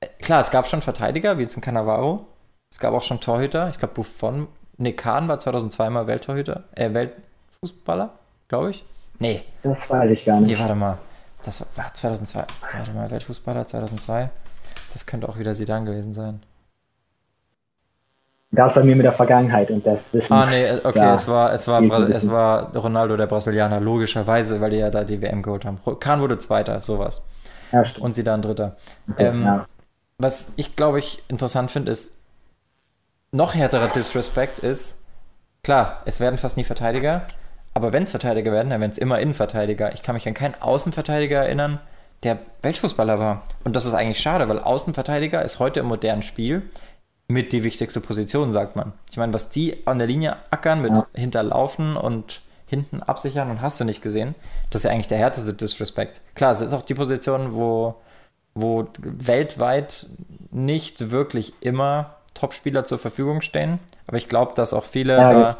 [0.00, 2.26] äh, klar, es gab schon Verteidiger, wie jetzt ein Cannavaro.
[2.70, 3.70] Es gab auch schon Torhüter.
[3.70, 8.84] Ich glaube, Buffon, ne, Kahn war 2002 mal Welttorhüter, äh, Weltfußballer, glaube ich.
[9.18, 9.42] Nee.
[9.62, 10.50] Das weiß ich gar nicht.
[10.50, 10.98] Nee, warte mal.
[11.42, 12.44] Das war 2002.
[12.76, 14.30] Warte mal, Weltfußballer 2002.
[14.92, 16.42] Das könnte auch wieder Sidan gewesen sein.
[18.52, 20.32] Das bei mir mit der Vergangenheit und das Wissen.
[20.32, 24.70] Ah, nee, okay, ja, es, war, es, war es war Ronaldo, der Brasilianer, logischerweise, weil
[24.70, 25.78] die ja da die WM geholt haben.
[25.98, 27.26] Kahn wurde Zweiter, sowas.
[27.72, 28.04] Ja, stimmt.
[28.04, 28.76] Und Sidan Dritter.
[29.10, 29.66] Okay, ähm, ja.
[30.18, 32.22] Was ich, glaube ich, interessant finde, ist,
[33.32, 35.08] noch härterer Disrespect ist,
[35.62, 37.22] klar, es werden fast nie Verteidiger,
[37.74, 39.92] aber wenn es Verteidiger werden, dann werden es immer Innenverteidiger.
[39.92, 41.80] Ich kann mich an keinen Außenverteidiger erinnern,
[42.22, 43.42] der Weltfußballer war.
[43.64, 46.62] Und das ist eigentlich schade, weil Außenverteidiger ist heute im modernen Spiel
[47.28, 48.92] mit die wichtigste Position, sagt man.
[49.10, 51.06] Ich meine, was die an der Linie ackern mit ja.
[51.14, 54.34] hinterlaufen und hinten absichern und hast du nicht gesehen,
[54.70, 56.20] das ist ja eigentlich der härteste Disrespect.
[56.34, 57.96] Klar, es ist auch die Position, wo,
[58.54, 60.06] wo weltweit
[60.50, 65.56] nicht wirklich immer Top-Spieler zur Verfügung stehen, aber ich glaube, dass auch viele ja, da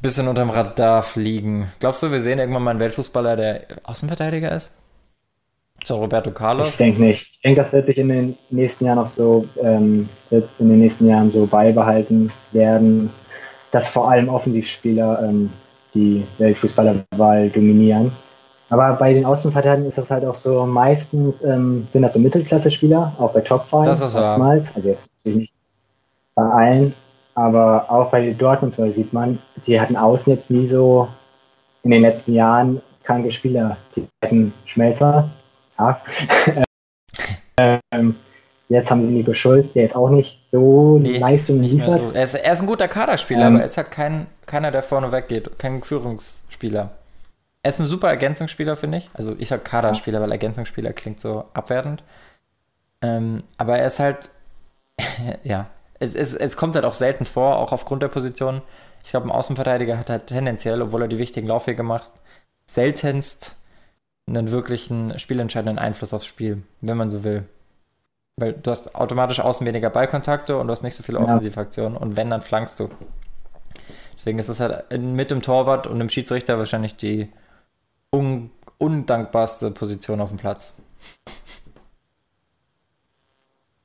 [0.00, 1.72] bisschen unterm Radar fliegen.
[1.80, 4.76] Glaubst du, wir sehen irgendwann mal einen Weltfußballer, der Außenverteidiger ist?
[5.86, 6.70] So Roberto Carlos?
[6.70, 7.30] Ich denke nicht.
[7.34, 10.80] Ich denke, das wird sich in den nächsten Jahren noch so, ähm, wird in den
[10.80, 13.10] nächsten Jahren so beibehalten werden,
[13.70, 15.48] dass vor allem Offensivspieler ähm,
[15.94, 18.10] die Weltfußballerwahl dominieren.
[18.68, 23.12] Aber bei den Außenverteidigern ist das halt auch so, meistens ähm, sind das so Mittelklasse-Spieler,
[23.20, 24.74] auch bei Top 5 das ist oftmals.
[24.74, 25.54] Also jetzt natürlich nicht
[26.34, 26.94] bei allen,
[27.36, 31.06] aber auch bei Dortmund zum Beispiel sieht man, die hatten außen jetzt nie so
[31.84, 33.76] in den letzten Jahren kranke Spieler.
[33.94, 35.30] Die hatten Schmelzer,
[35.78, 36.00] ja.
[37.90, 38.16] ähm,
[38.68, 42.02] jetzt haben sie Nico Schulz, der jetzt auch nicht so nee, Leistung nicht liefert.
[42.02, 42.10] So.
[42.12, 44.82] Er, ist, er ist ein guter Kaderspieler, ähm, aber er ist halt kein, keiner, der
[44.82, 46.90] vorne weggeht, kein Führungsspieler.
[47.62, 49.10] Er ist ein super Ergänzungsspieler, finde ich.
[49.12, 52.04] Also ich sag Kaderspieler, weil Ergänzungsspieler klingt so abwertend.
[53.02, 54.30] Ähm, aber er ist halt,
[55.44, 55.66] ja,
[55.98, 58.62] es, es, es kommt halt auch selten vor, auch aufgrund der Position.
[59.04, 62.12] Ich glaube, ein Außenverteidiger hat halt tendenziell, obwohl er die wichtigen Laufwege macht,
[62.66, 63.56] seltenst
[64.26, 67.44] einen wirklichen spielentscheidenden Einfluss aufs Spiel, wenn man so will.
[68.36, 72.16] Weil du hast automatisch außen weniger Ballkontakte und du hast nicht so viele Offensivaktionen und
[72.16, 72.90] wenn, dann flankst du.
[74.14, 77.30] Deswegen ist es halt mit dem Torwart und dem Schiedsrichter wahrscheinlich die
[78.10, 80.76] un undankbarste Position auf dem Platz.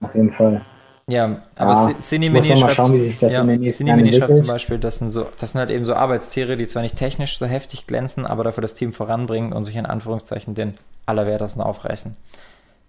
[0.01, 0.65] Auf jeden Fall.
[1.07, 5.71] Ja, aber ja, schreibt, schauen, ja, schreibt zum Beispiel, das sind, so, das sind halt
[5.71, 9.51] eben so Arbeitstiere, die zwar nicht technisch so heftig glänzen, aber dafür das Team voranbringen
[9.51, 10.75] und sich in Anführungszeichen den
[11.05, 12.15] Allerwertesten aufreißen.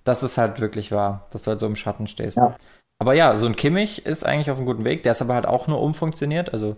[0.05, 2.37] Das ist halt wirklich wahr, dass du halt so im Schatten stehst.
[2.37, 2.57] Ja.
[2.99, 5.47] Aber ja, so ein Kimmich ist eigentlich auf einem guten Weg, der ist aber halt
[5.47, 6.77] auch nur umfunktioniert, also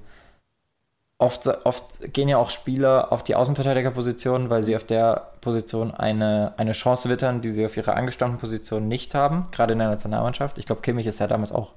[1.19, 6.55] oft, oft gehen ja auch Spieler auf die Außenverteidigerposition, weil sie auf der Position eine,
[6.57, 10.59] eine Chance wittern, die sie auf ihrer angestammten Position nicht haben, gerade in der Nationalmannschaft.
[10.59, 11.73] Ich glaube, Kimmich ist ja damals auch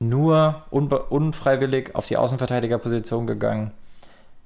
[0.00, 3.72] nur unfreiwillig auf die Außenverteidigerposition gegangen,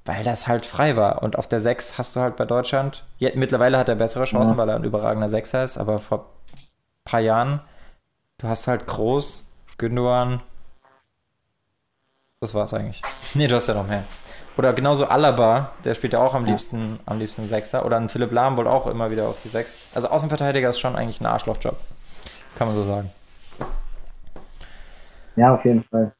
[0.04, 1.22] weil das halt frei war.
[1.22, 4.52] Und auf der 6 hast du halt bei Deutschland, ja, mittlerweile hat er bessere Chancen,
[4.52, 4.56] ja.
[4.58, 6.64] weil er ein überragender Sechser ist, aber vor ein
[7.04, 7.60] paar Jahren,
[8.38, 10.42] du hast halt Groß, Gündogan,
[12.40, 13.02] das war's eigentlich.
[13.34, 14.04] Nee, du hast ja noch mehr.
[14.56, 17.84] Oder genauso Alaba, der spielt ja auch am liebsten, am liebsten Sechser.
[17.84, 19.76] Oder ein Philipp Lahm wohl auch immer wieder auf die Sechs.
[19.94, 21.76] Also Außenverteidiger ist schon eigentlich ein Arschlochjob.
[22.56, 23.10] Kann man so sagen.
[25.36, 26.12] Ja, auf jeden Fall.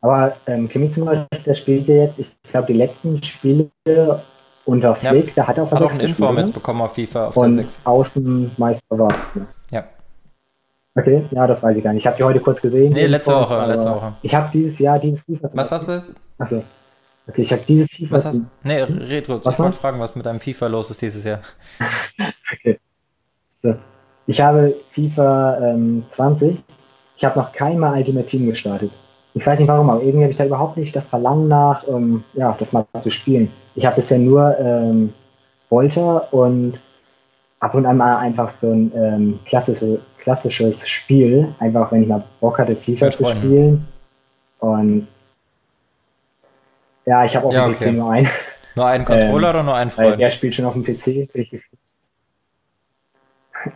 [0.00, 3.70] Aber ähm, Kimmich zum Beispiel, der spielt ja jetzt, ich glaube, die letzten Spiele
[4.64, 7.28] unter Flick, ja, da hat er auch, hat auch einen Inform jetzt bekommen auf FIFA
[7.28, 7.82] auf und der 6.
[7.84, 9.14] Außenmeister war.
[10.94, 12.02] Okay, ja, das weiß ich gar nicht.
[12.02, 12.92] Ich habe die heute kurz gesehen.
[12.92, 14.12] Nee, letzte Woche, Woche, letzte Woche.
[14.22, 15.50] Ich habe dieses Jahr dieses FIFA.
[15.54, 16.02] Was hast du?
[16.38, 16.62] Achso.
[17.28, 18.14] Okay, ich habe dieses FIFA.
[18.14, 19.38] Was hast Nee, Retro.
[19.38, 21.40] Ich wollte fragen, was mit deinem FIFA los ist dieses Jahr.
[22.52, 22.78] okay.
[23.62, 23.74] So.
[24.26, 26.62] Ich habe FIFA ähm, 20.
[27.16, 28.90] Ich habe noch keinmal Ultimate Team gestartet.
[29.34, 32.22] Ich weiß nicht warum, aber irgendwie habe ich da überhaupt nicht das Verlangen nach, ähm,
[32.34, 33.50] ja, das mal zu spielen.
[33.74, 35.12] Ich habe bisher nur ähm,
[35.70, 36.78] Volta und
[37.60, 42.22] ab und an mal einfach so ein ähm, klassische, klassisches Spiel, einfach wenn ich mal
[42.40, 43.88] Bock hatte, FIFA zu spielen.
[44.60, 45.08] Und
[47.04, 47.90] ja, ich habe auch ja, okay.
[47.90, 48.28] PC nur einen.
[48.76, 50.20] Nur einen Controller ähm, oder nur einen Freund?
[50.20, 51.28] Der spielt schon auf dem PC,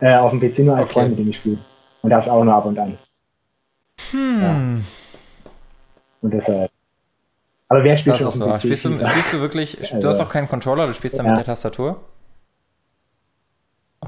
[0.01, 0.93] äh, auf dem PC nur einen okay.
[0.93, 1.57] Freund, mit dem ich spiele.
[2.01, 2.97] Und das auch nur ab und an.
[4.11, 4.41] Hm.
[4.41, 4.83] Ja.
[6.21, 6.71] Und deshalb.
[7.67, 8.71] Aber wer spielt das schon auf dem.
[8.71, 8.77] PC?
[8.77, 11.31] Spielst du, spielst du wirklich, du Also, hast doch keinen Controller, du spielst dann ja.
[11.31, 11.99] mit der Tastatur?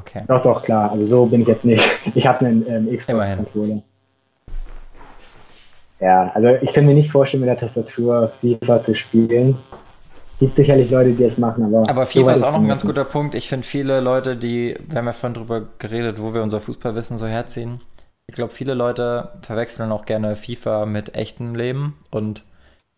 [0.02, 0.24] Okay.
[0.28, 0.92] Doch, doch, klar.
[0.92, 1.86] Also so bin ich jetzt nicht.
[2.16, 2.98] Ich habe einen ähm.
[2.98, 3.82] Xbox-Controller.
[6.00, 9.58] Ja, also ich kann mir nicht vorstellen, mit der Tastatur FIFA zu spielen.
[10.40, 11.90] Gibt sicherlich Leute, die es machen, aber.
[11.90, 13.36] Aber FIFA ist auch noch ein ganz guter Punkt.
[13.36, 17.18] Ich finde viele Leute, die, wir haben ja vorhin drüber geredet, wo wir unser Fußballwissen
[17.18, 17.82] so herziehen.
[18.28, 22.44] Ich glaube, viele Leute verwechseln auch gerne FIFA mit echtem Leben und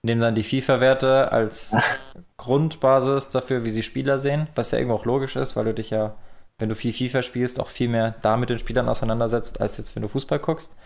[0.04, 1.76] nehmen dann die FIFA-Werte als
[2.38, 5.90] Grundbasis dafür, wie sie Spieler sehen, was ja irgendwo auch logisch ist, weil du dich
[5.90, 6.14] ja,
[6.62, 9.96] wenn du viel FIFA spielst, auch viel mehr da mit den Spielern auseinandersetzt, als jetzt,
[9.96, 10.78] wenn du Fußball guckst.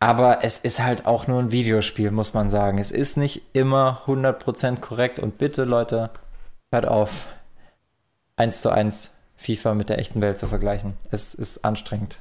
[0.00, 2.78] Aber es ist halt auch nur ein Videospiel, muss man sagen.
[2.78, 6.10] Es ist nicht immer 100% korrekt und bitte, Leute,
[6.70, 7.26] hört auf,
[8.36, 10.94] eins zu eins FIFA mit der echten Welt zu vergleichen.
[11.10, 12.18] Es ist anstrengend.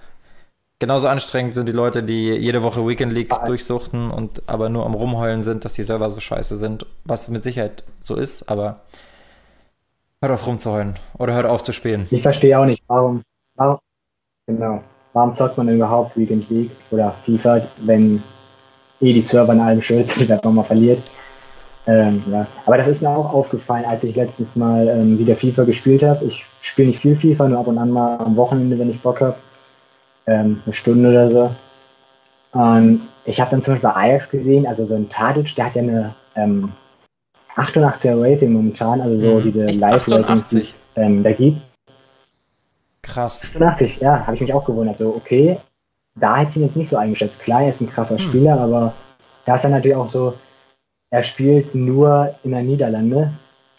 [0.80, 3.45] Genauso anstrengend sind die Leute, die jede Woche Weekend League Ah.
[3.45, 7.43] durchsuchten und aber nur am Rumheulen sind, dass die Server so scheiße sind, was mit
[7.43, 8.82] Sicherheit so ist, aber
[10.22, 12.07] hört auf rumzuheulen oder hört auf zu spielen.
[12.09, 13.22] Ich verstehe auch nicht, warum,
[13.55, 13.80] warum,
[14.47, 14.82] genau,
[15.13, 18.24] warum zockt man überhaupt Weekend League oder FIFA, wenn
[19.01, 21.03] eh die Server in allem schuld sind, wenn man mal verliert.
[21.86, 22.45] Ähm, ja.
[22.65, 26.26] Aber das ist mir auch aufgefallen, als ich letztens mal ähm, wieder FIFA gespielt habe.
[26.26, 29.22] Ich spiele nicht viel FIFA, nur ab und an mal am Wochenende, wenn ich Bock
[29.22, 29.36] habe.
[30.26, 31.51] Ähm, eine Stunde oder so.
[32.51, 35.76] Und ich habe dann zum Beispiel bei Ajax gesehen, also so ein Tadic, der hat
[35.76, 36.74] ja eine ähm,
[37.58, 39.43] 88er Rating momentan, also so Mhm.
[39.43, 39.66] diese?
[39.66, 40.62] Live-Ratings, die 88?
[40.62, 41.62] es ähm, da gibt.
[43.01, 43.43] Krass.
[43.45, 44.97] 88, ja, habe ich mich auch gewundert.
[44.97, 45.58] So, okay,
[46.16, 47.39] da hätte ich ihn jetzt nicht so eingeschätzt.
[47.39, 48.28] Klar, er ist ein krasser Hm.
[48.28, 48.93] Spieler, aber
[49.45, 50.34] da ist er natürlich auch so,
[51.10, 53.32] er spielt nur in der Niederlande,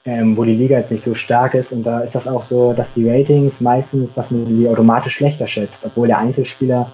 [0.07, 1.73] ähm, wo die Liga jetzt nicht so stark ist.
[1.73, 5.47] Und da ist das auch so, dass die Ratings meistens, dass man die automatisch schlechter
[5.47, 6.91] schätzt, obwohl der Einzelspieler,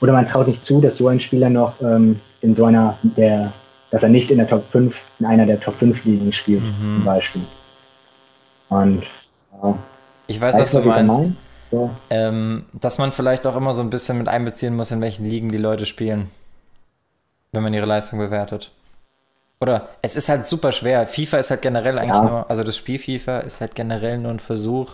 [0.00, 3.52] oder man traut nicht zu, dass so ein Spieler noch ähm, in so einer, der,
[3.90, 6.94] dass er nicht in der Top 5, in einer der Top 5 Ligen spielt, Mhm.
[6.96, 7.42] zum Beispiel.
[8.68, 9.02] Und
[9.62, 9.78] ja,
[10.26, 11.18] Ich weiß, weißt was du, meinst.
[11.18, 11.36] meine?
[11.70, 11.90] So.
[12.10, 15.50] Ähm, dass man vielleicht auch immer so ein bisschen mit einbeziehen muss, in welchen Ligen
[15.50, 16.30] die Leute spielen.
[17.52, 18.72] Wenn man ihre Leistung bewertet.
[19.60, 21.06] Oder es ist halt super schwer.
[21.06, 22.28] FIFA ist halt generell eigentlich Ja.
[22.28, 24.92] nur, also das Spiel FIFA ist halt generell nur ein Versuch,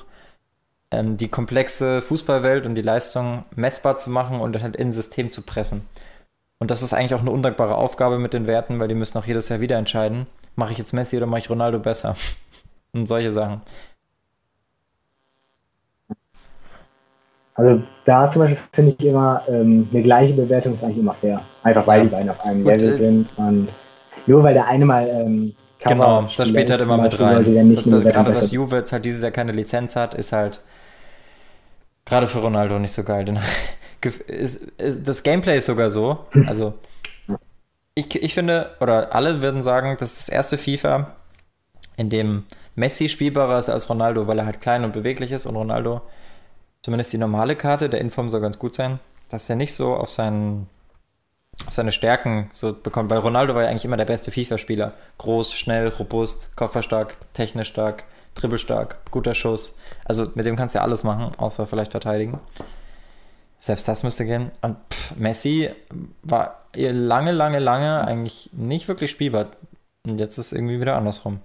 [0.91, 5.31] ähm, die komplexe Fußballwelt und die Leistung messbar zu machen und halt in ein System
[5.33, 5.85] zu pressen.
[6.65, 9.27] Und das ist eigentlich auch eine undankbare Aufgabe mit den Werten, weil die müssen auch
[9.27, 12.17] jedes Jahr wieder entscheiden, mache ich jetzt Messi oder mache ich Ronaldo besser?
[12.95, 13.61] und solche Sachen.
[17.53, 21.43] Also da zum Beispiel finde ich immer, ähm, eine gleiche Bewertung ist eigentlich immer fair.
[21.65, 22.05] Einfach weil Ja.
[22.05, 23.69] die beiden auf einem Level äh, sind und
[24.27, 27.75] nur weil der eine mal ähm, Genau, das spielt halt immer mit rein.
[27.75, 30.62] Das, das, gerade dass Juve jetzt halt dieses Jahr keine Lizenz hat, ist halt
[32.07, 33.27] gerade für Ronaldo nicht so geil.
[33.27, 33.39] Denn
[34.07, 36.27] ist, ist, das Gameplay ist sogar so.
[36.47, 36.75] Also,
[37.95, 41.15] ich, ich finde, oder alle würden sagen, das ist das erste FIFA,
[41.97, 42.45] in dem
[42.75, 46.03] Messi spielbarer ist als Ronaldo, weil er halt klein und beweglich ist und Ronaldo,
[46.83, 48.99] zumindest die normale Karte, der Inform soll ganz gut sein,
[49.29, 50.69] dass er nicht so auf seinen
[51.67, 54.93] auf seine Stärken so bekommt, weil Ronaldo war ja eigentlich immer der beste FIFA-Spieler.
[55.19, 59.77] Groß, schnell, robust, kopferstark, technisch stark, dribbelstark, guter Schuss.
[60.05, 62.41] Also mit dem kannst du ja alles machen, außer vielleicht verteidigen.
[63.65, 64.51] Selbst das müsste gehen.
[64.61, 65.71] Und pff, Messi
[66.23, 69.47] war lange, lange, lange eigentlich nicht wirklich spielbar.
[70.07, 71.41] Und jetzt ist es irgendwie wieder andersrum.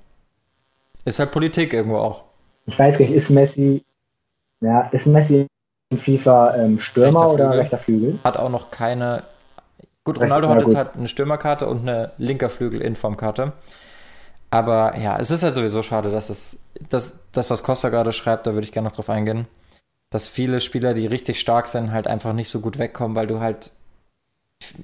[1.06, 2.24] Ist halt Politik irgendwo auch.
[2.66, 3.86] Ich weiß gar nicht, ist Messi,
[4.60, 5.48] ja, ist Messi
[5.92, 7.60] in FIFA ähm, Stürmer Rechter oder Flügel.
[7.62, 8.20] rechter Flügel?
[8.26, 9.24] Hat auch noch keine.
[10.04, 10.76] Gut, Recht- Ronaldo ja, hat jetzt gut.
[10.76, 13.54] halt eine Stürmerkarte und eine linker Flügel-Informkarte.
[14.52, 16.64] Aber ja, es ist halt sowieso schade, dass es.
[16.90, 19.48] Das, das, was Costa gerade schreibt, da würde ich gerne noch drauf eingehen.
[20.10, 23.40] Dass viele Spieler, die richtig stark sind, halt einfach nicht so gut wegkommen, weil du
[23.40, 23.72] halt.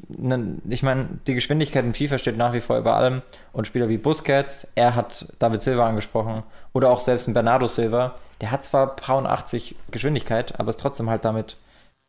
[0.08, 3.22] ne- Ich meine, die Geschwindigkeit in FIFA steht nach wie vor über allem.
[3.52, 6.44] Und Spieler wie Busquets, er hat David Silva angesprochen.
[6.74, 8.16] Oder auch selbst ein Bernardo Silva.
[8.42, 11.58] Der hat zwar paar 80 Geschwindigkeit, aber ist trotzdem halt damit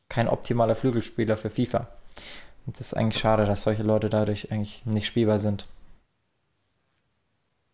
[0.09, 1.87] kein optimaler Flügelspieler für FIFA.
[2.67, 5.67] Und das ist eigentlich schade, dass solche Leute dadurch eigentlich nicht spielbar sind.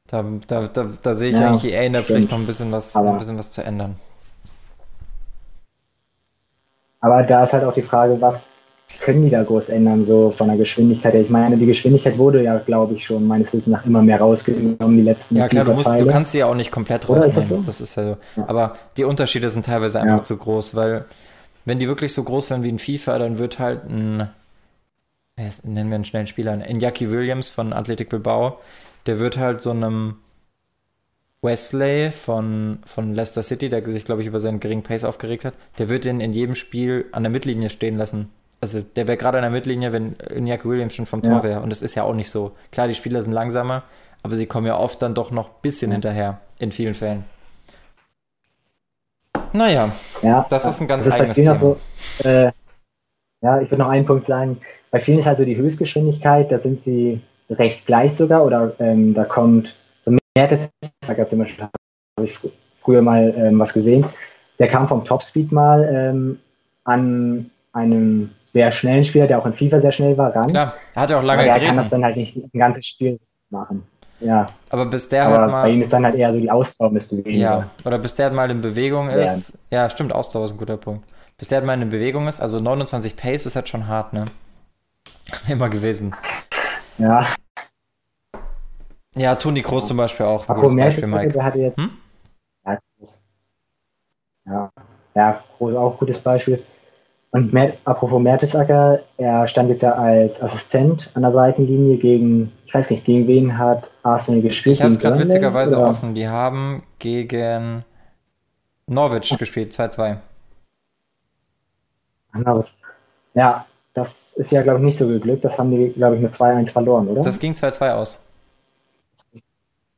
[0.08, 2.04] Da, da, da, da sehe ich Ja, eigentlich EA in der.
[2.04, 3.96] Pflicht noch ein bisschen was, Aber- ein bisschen was zu ändern.
[7.02, 8.62] Aber da ist halt auch die Frage, was
[9.00, 11.20] können die da groß ändern, so von der Geschwindigkeit her?
[11.22, 14.96] Ich meine, die Geschwindigkeit wurde ja, glaube ich, schon meines Wissens nach immer mehr rausgenommen,
[14.96, 17.36] die letzten Ja klar, du, musst, du kannst sie ja auch nicht komplett Oder ist
[17.36, 17.66] rausnehmen.
[17.66, 17.84] das das, so?
[17.84, 18.16] ist ja so.
[18.40, 18.48] Ja.
[18.48, 20.22] Aber die Unterschiede sind teilweise einfach Ja.
[20.22, 21.04] zu groß, weil
[21.64, 24.28] wenn die wirklich so groß wären wie in FIFA, dann wird halt ein,
[25.64, 28.58] nennen wir einen schnellen Spieler, ein Iñaki Williams von Athletic Bilbao,
[29.06, 30.16] der wird halt so einem
[31.42, 35.54] Wesley von, von Leicester City, der sich, glaube ich, über seinen geringen Pace aufgeregt hat,
[35.78, 38.30] der wird den in jedem Spiel an der Mittellinie stehen lassen.
[38.60, 41.42] also der wäre gerade an der Mittellinie, wenn Iñaki Williams schon vom Tor Ja.
[41.42, 41.60] wäre.
[41.60, 42.52] Und das ist ja auch nicht so.
[42.70, 43.82] Klar, die Spieler sind langsamer,
[44.22, 45.94] aber sie kommen ja oft dann doch noch ein bisschen Ja.
[45.96, 47.24] hinterher, in vielen Fällen.
[49.52, 51.56] Naja, Ja, Das ist ein ganz bei eigenes Thema.
[51.56, 51.76] So,
[52.24, 52.52] äh,
[53.42, 54.60] ja, ich würde noch einen Punkt sagen.
[54.92, 57.20] Bei vielen ist halt so die Höchstgeschwindigkeit, da sind sie
[57.50, 59.74] recht gleich sogar oder ähm, da kommt
[60.36, 62.48] so Mertesacker zum Beispiel, habe ich fr
[62.82, 64.04] früher mal ähm, was gesehen.
[64.58, 66.38] Der kam vom Topspeed mal ähm,
[66.84, 70.48] an einem sehr schnellen Spieler, der auch in FIFA sehr schnell war, ran.
[70.48, 72.86] klar, er hat ja auch aber lange der kann das dann halt nicht ein ganzes
[72.86, 73.18] Spiel
[73.50, 73.86] machen.
[74.20, 75.70] Ja, Aber bis der aber halt bei mal.
[75.72, 77.38] ihm ist dann halt eher so die Ausdauer müsste weniger.
[77.38, 79.16] Ja, oder bis der halt mal in Bewegung Ja.
[79.16, 79.58] ist.
[79.70, 81.04] Ja, stimmt, Ausdauer ist ein guter Punkt.
[81.38, 84.26] Bis der halt mal in Bewegung ist, also 29 Pace ist halt schon hart, ne?
[85.48, 86.14] Immer gewesen.
[86.98, 87.26] Ja,
[89.14, 90.46] Ja, Toni Kroos zum Beispiel auch.
[90.46, 91.32] Gutes Beispiel, Mertesacker, Mike.
[91.32, 91.90] der hatte jetzt Hm?
[92.66, 93.22] Ja, Groß.
[94.46, 94.70] Ja,
[95.14, 96.62] ja, Groß auch gutes Beispiel.
[97.32, 102.74] Und Mer apropos Mertesacker, er stand jetzt ja als Assistent an der Seitenlinie gegen, ich
[102.74, 104.76] weiß nicht, gegen wen hat Arsenal gespielt?
[104.76, 105.88] Ich habe es gerade witzigerweise oder?
[105.88, 106.14] offen.
[106.14, 107.84] Die haben gegen
[108.86, 110.18] Norwich gespielt, 2-2.
[112.32, 112.64] Ach,
[113.34, 115.44] Ja, das ist ja, glaube ich, nicht so geglückt.
[115.44, 117.22] Das haben die, glaube ich, mit 2-1 verloren, oder?
[117.22, 118.26] Das ging 2-2 aus.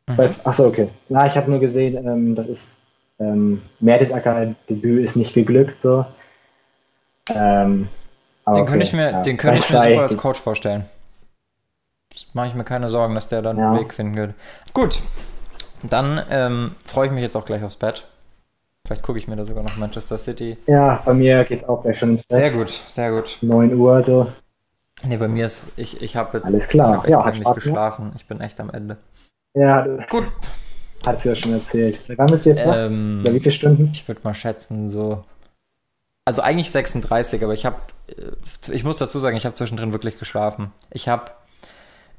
[0.06, 0.30] Mhm.
[0.44, 0.88] Achso, okay.
[1.08, 2.72] Na, ich habe nur gesehen, ähm, das ist
[3.18, 6.04] ähm, Mertesacker Debüt ist nicht geglückt, so.
[7.34, 7.88] Ähm,
[8.44, 9.22] aber Den könnte okay, ich mir, ja.
[9.22, 10.84] den könnte ich mir super als Coach vorstellen.
[12.12, 13.70] Das mache ich mir keine Sorgen, dass der dann Ja.
[13.70, 14.34] einen Weg finden wird.
[14.74, 15.00] Gut,
[15.82, 18.06] dann ähm, freue ich mich jetzt auch gleich aufs Bett.
[18.86, 20.58] Vielleicht gucke ich mir da sogar noch Manchester City.
[20.66, 22.36] Ja, bei mir geht's auch gleich schon ins Bett.
[22.38, 23.38] Sehr gut, sehr gut.
[23.40, 24.26] 9 Uhr so.
[25.02, 26.96] Nee, bei mir ist, ich, ich habe jetzt Alles klar.
[26.96, 28.12] ich hab Ja, hat Spaß geschlafen.
[28.16, 28.98] Ich bin echt am Ende.
[29.54, 30.24] Ja, Gut.
[31.06, 32.00] hat sie ja schon erzählt.
[32.16, 32.62] Wann bist du jetzt?
[32.64, 33.90] Ähm, Oder wie viele Stunden?
[33.92, 35.24] Ich würde mal schätzen, so.
[36.24, 37.76] Also eigentlich 36, aber ich habe,
[38.72, 40.72] ich muss dazu sagen, ich habe zwischendrin wirklich geschlafen.
[40.90, 41.30] Ich habe,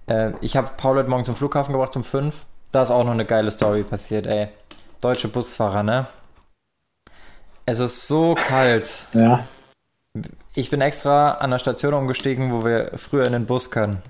[0.08, 2.36] äh, ich habe Paul heute Morgen zum Flughafen gebracht um 5.
[2.72, 4.50] Da ist auch noch eine geile Story passiert, ey.
[5.02, 6.08] Deutsche Busfahrer, ne?
[7.66, 9.06] Es ist so kalt.
[9.14, 9.46] Ja.
[10.54, 14.04] Ich bin extra an der Station umgestiegen, wo wir früher in den Bus können.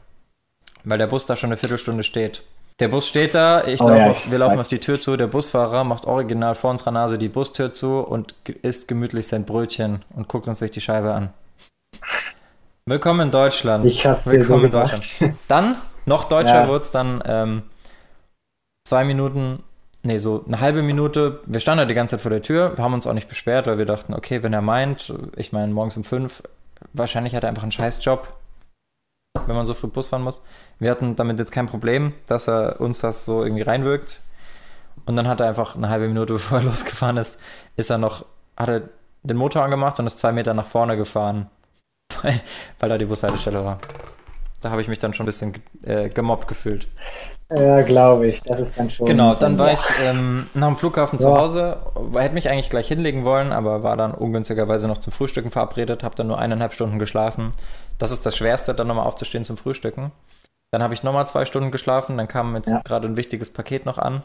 [0.84, 2.44] Weil der Bus da schon eine Viertelstunde steht.
[2.82, 5.16] Der Bus steht da, ich Oh lauf ja, auf, wir laufen auf die Tür zu,
[5.16, 10.04] der Busfahrer macht original vor unserer Nase die Bustür zu und isst gemütlich sein Brötchen
[10.14, 11.30] und guckt uns durch die Scheibe an.
[12.86, 13.86] Willkommen in Deutschland.
[13.86, 14.72] Ich hab's Willkommen so in.
[14.72, 15.06] Deutschland.
[15.48, 16.68] Dann, noch deutscher Ja.
[16.68, 17.64] wird's dann ähm,
[18.86, 19.64] zwei Minuten,
[20.04, 21.40] nee, so eine halbe Minute.
[21.46, 23.78] Wir standen da die ganze Zeit vor der Tür, haben uns auch nicht beschwert, weil
[23.78, 26.44] wir dachten, okay, wenn er meint, ich meine, morgens um fünf,
[26.92, 28.28] wahrscheinlich hat er einfach einen Scheißjob,
[29.46, 30.42] wenn man so früh Bus fahren muss.
[30.80, 34.22] Wir hatten damit jetzt kein Problem, dass er uns das so irgendwie reinwirkt.
[35.06, 37.40] Und dann hat er einfach eine halbe Minute, bevor er losgefahren ist,
[37.76, 38.26] ist er noch,
[38.58, 38.90] hat er
[39.24, 41.50] den Motor angemacht und ist zwei Meter nach vorne gefahren,
[42.22, 42.42] weil,
[42.80, 43.80] weil da die Bushaltestelle war.
[44.62, 46.88] Da habe ich mich dann schon ein bisschen äh, gemobbt gefühlt.
[47.52, 48.42] Ja, glaube ich.
[48.42, 49.06] Das ist dann schon.
[49.06, 51.38] Genau, dann war ich ähm, nach dem Flughafen zu Ja.
[51.38, 51.78] Hause,
[52.16, 56.16] hätte mich eigentlich gleich hinlegen wollen, aber war dann ungünstigerweise noch zum Frühstücken verabredet, habe
[56.16, 57.52] dann nur eineinhalb Stunden geschlafen.
[58.00, 60.12] Das ist das Schwerste, dann nochmal aufzustehen zum Frühstücken.
[60.72, 62.82] Dann habe ich nochmal zwei Stunden geschlafen, dann kam jetzt Ja.
[62.84, 64.24] gerade ein wichtiges Paket noch an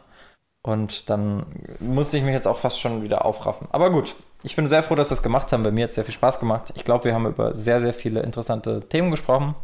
[0.63, 1.45] und dann
[1.79, 3.69] musste ich mich jetzt auch fast schon wieder aufraffen.
[3.71, 5.63] Aber gut, ich bin sehr froh, dass wir es gemacht haben.
[5.63, 6.73] Bei mir hat es sehr viel Spaß gemacht.
[6.75, 9.55] Ich glaube, wir haben über sehr, sehr viele interessante Themen gesprochen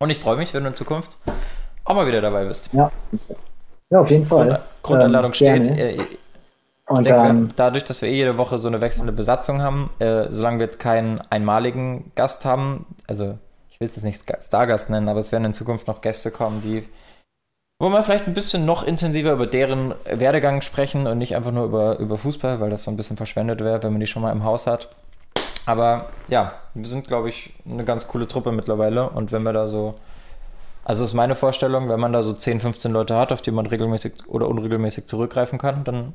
[0.00, 1.16] und ich freue mich, wenn du in Zukunft
[1.88, 2.70] auch mal wieder dabei bist.
[2.72, 2.90] Ja.
[3.90, 4.46] ja, auf jeden Fall.
[4.48, 5.78] Grund, Grundeinladung Ähm, steht.
[5.78, 5.98] Äh,
[6.86, 10.26] Und denke, dann, dadurch, dass wir eh jede Woche so eine wechselnde Besatzung haben, äh,
[10.30, 13.38] solange wir jetzt keinen einmaligen Gast haben, also
[13.70, 16.62] ich will es jetzt nicht Stargast nennen, aber es werden in Zukunft noch Gäste kommen,
[16.62, 16.84] die,
[17.78, 21.64] wo wir vielleicht ein bisschen noch intensiver über deren Werdegang sprechen und nicht einfach nur
[21.64, 24.32] über, über Fußball, weil das so ein bisschen verschwendet wäre, wenn man die schon mal
[24.32, 24.88] im Haus hat.
[25.64, 29.66] Aber ja, wir sind, glaube ich, eine ganz coole Truppe mittlerweile und wenn wir da
[29.66, 29.94] so
[30.88, 33.66] also ist meine Vorstellung, wenn man da so 10, 15 Leute hat, auf die man
[33.66, 36.14] regelmäßig oder unregelmäßig zurückgreifen kann, dann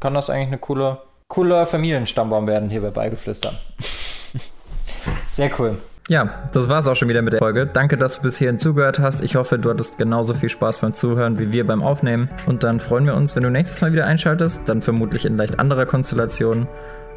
[0.00, 0.98] kann das eigentlich eine coole,
[1.28, 3.52] cooler Familienstammbaum werden hier bei Beigeflüster.
[5.28, 5.78] Sehr cool.
[6.08, 7.68] Ja, das war es auch schon wieder mit der Folge.
[7.68, 9.22] Danke, dass du bis hierhin zugehört hast.
[9.22, 12.28] Ich hoffe, du hattest genauso viel Spaß beim Zuhören wie wir beim Aufnehmen.
[12.46, 15.60] Und dann freuen wir uns, wenn du nächstes Mal wieder einschaltest, dann vermutlich in leicht
[15.60, 16.66] anderer Konstellation.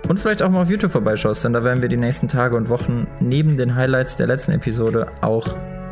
[0.07, 2.69] Und vielleicht auch mal auf YouTube vorbeischaust, denn da werden wir die nächsten Tage und
[2.69, 5.47] Wochen neben den Highlights der letzten Episode auch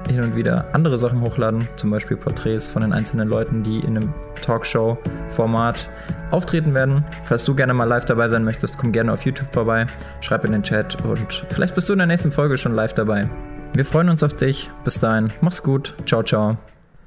[0.10, 3.97] hin und wieder andere Sachen hochladen, zum Beispiel Porträts von den einzelnen Leuten, die in
[3.97, 5.89] einem Talkshow-Format
[6.32, 7.05] auftreten werden.
[7.26, 9.86] Falls du gerne mal live dabei sein möchtest, komm gerne auf YouTube vorbei,
[10.22, 13.30] schreib in den Chat und vielleicht bist du in der nächsten Folge schon live dabei.
[13.74, 14.72] Wir freuen uns auf dich.
[14.84, 15.95] Bis dahin, mach's gut.
[16.05, 16.57] Ciao, ciao.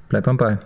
[0.09, 0.59] Bleib am Ball.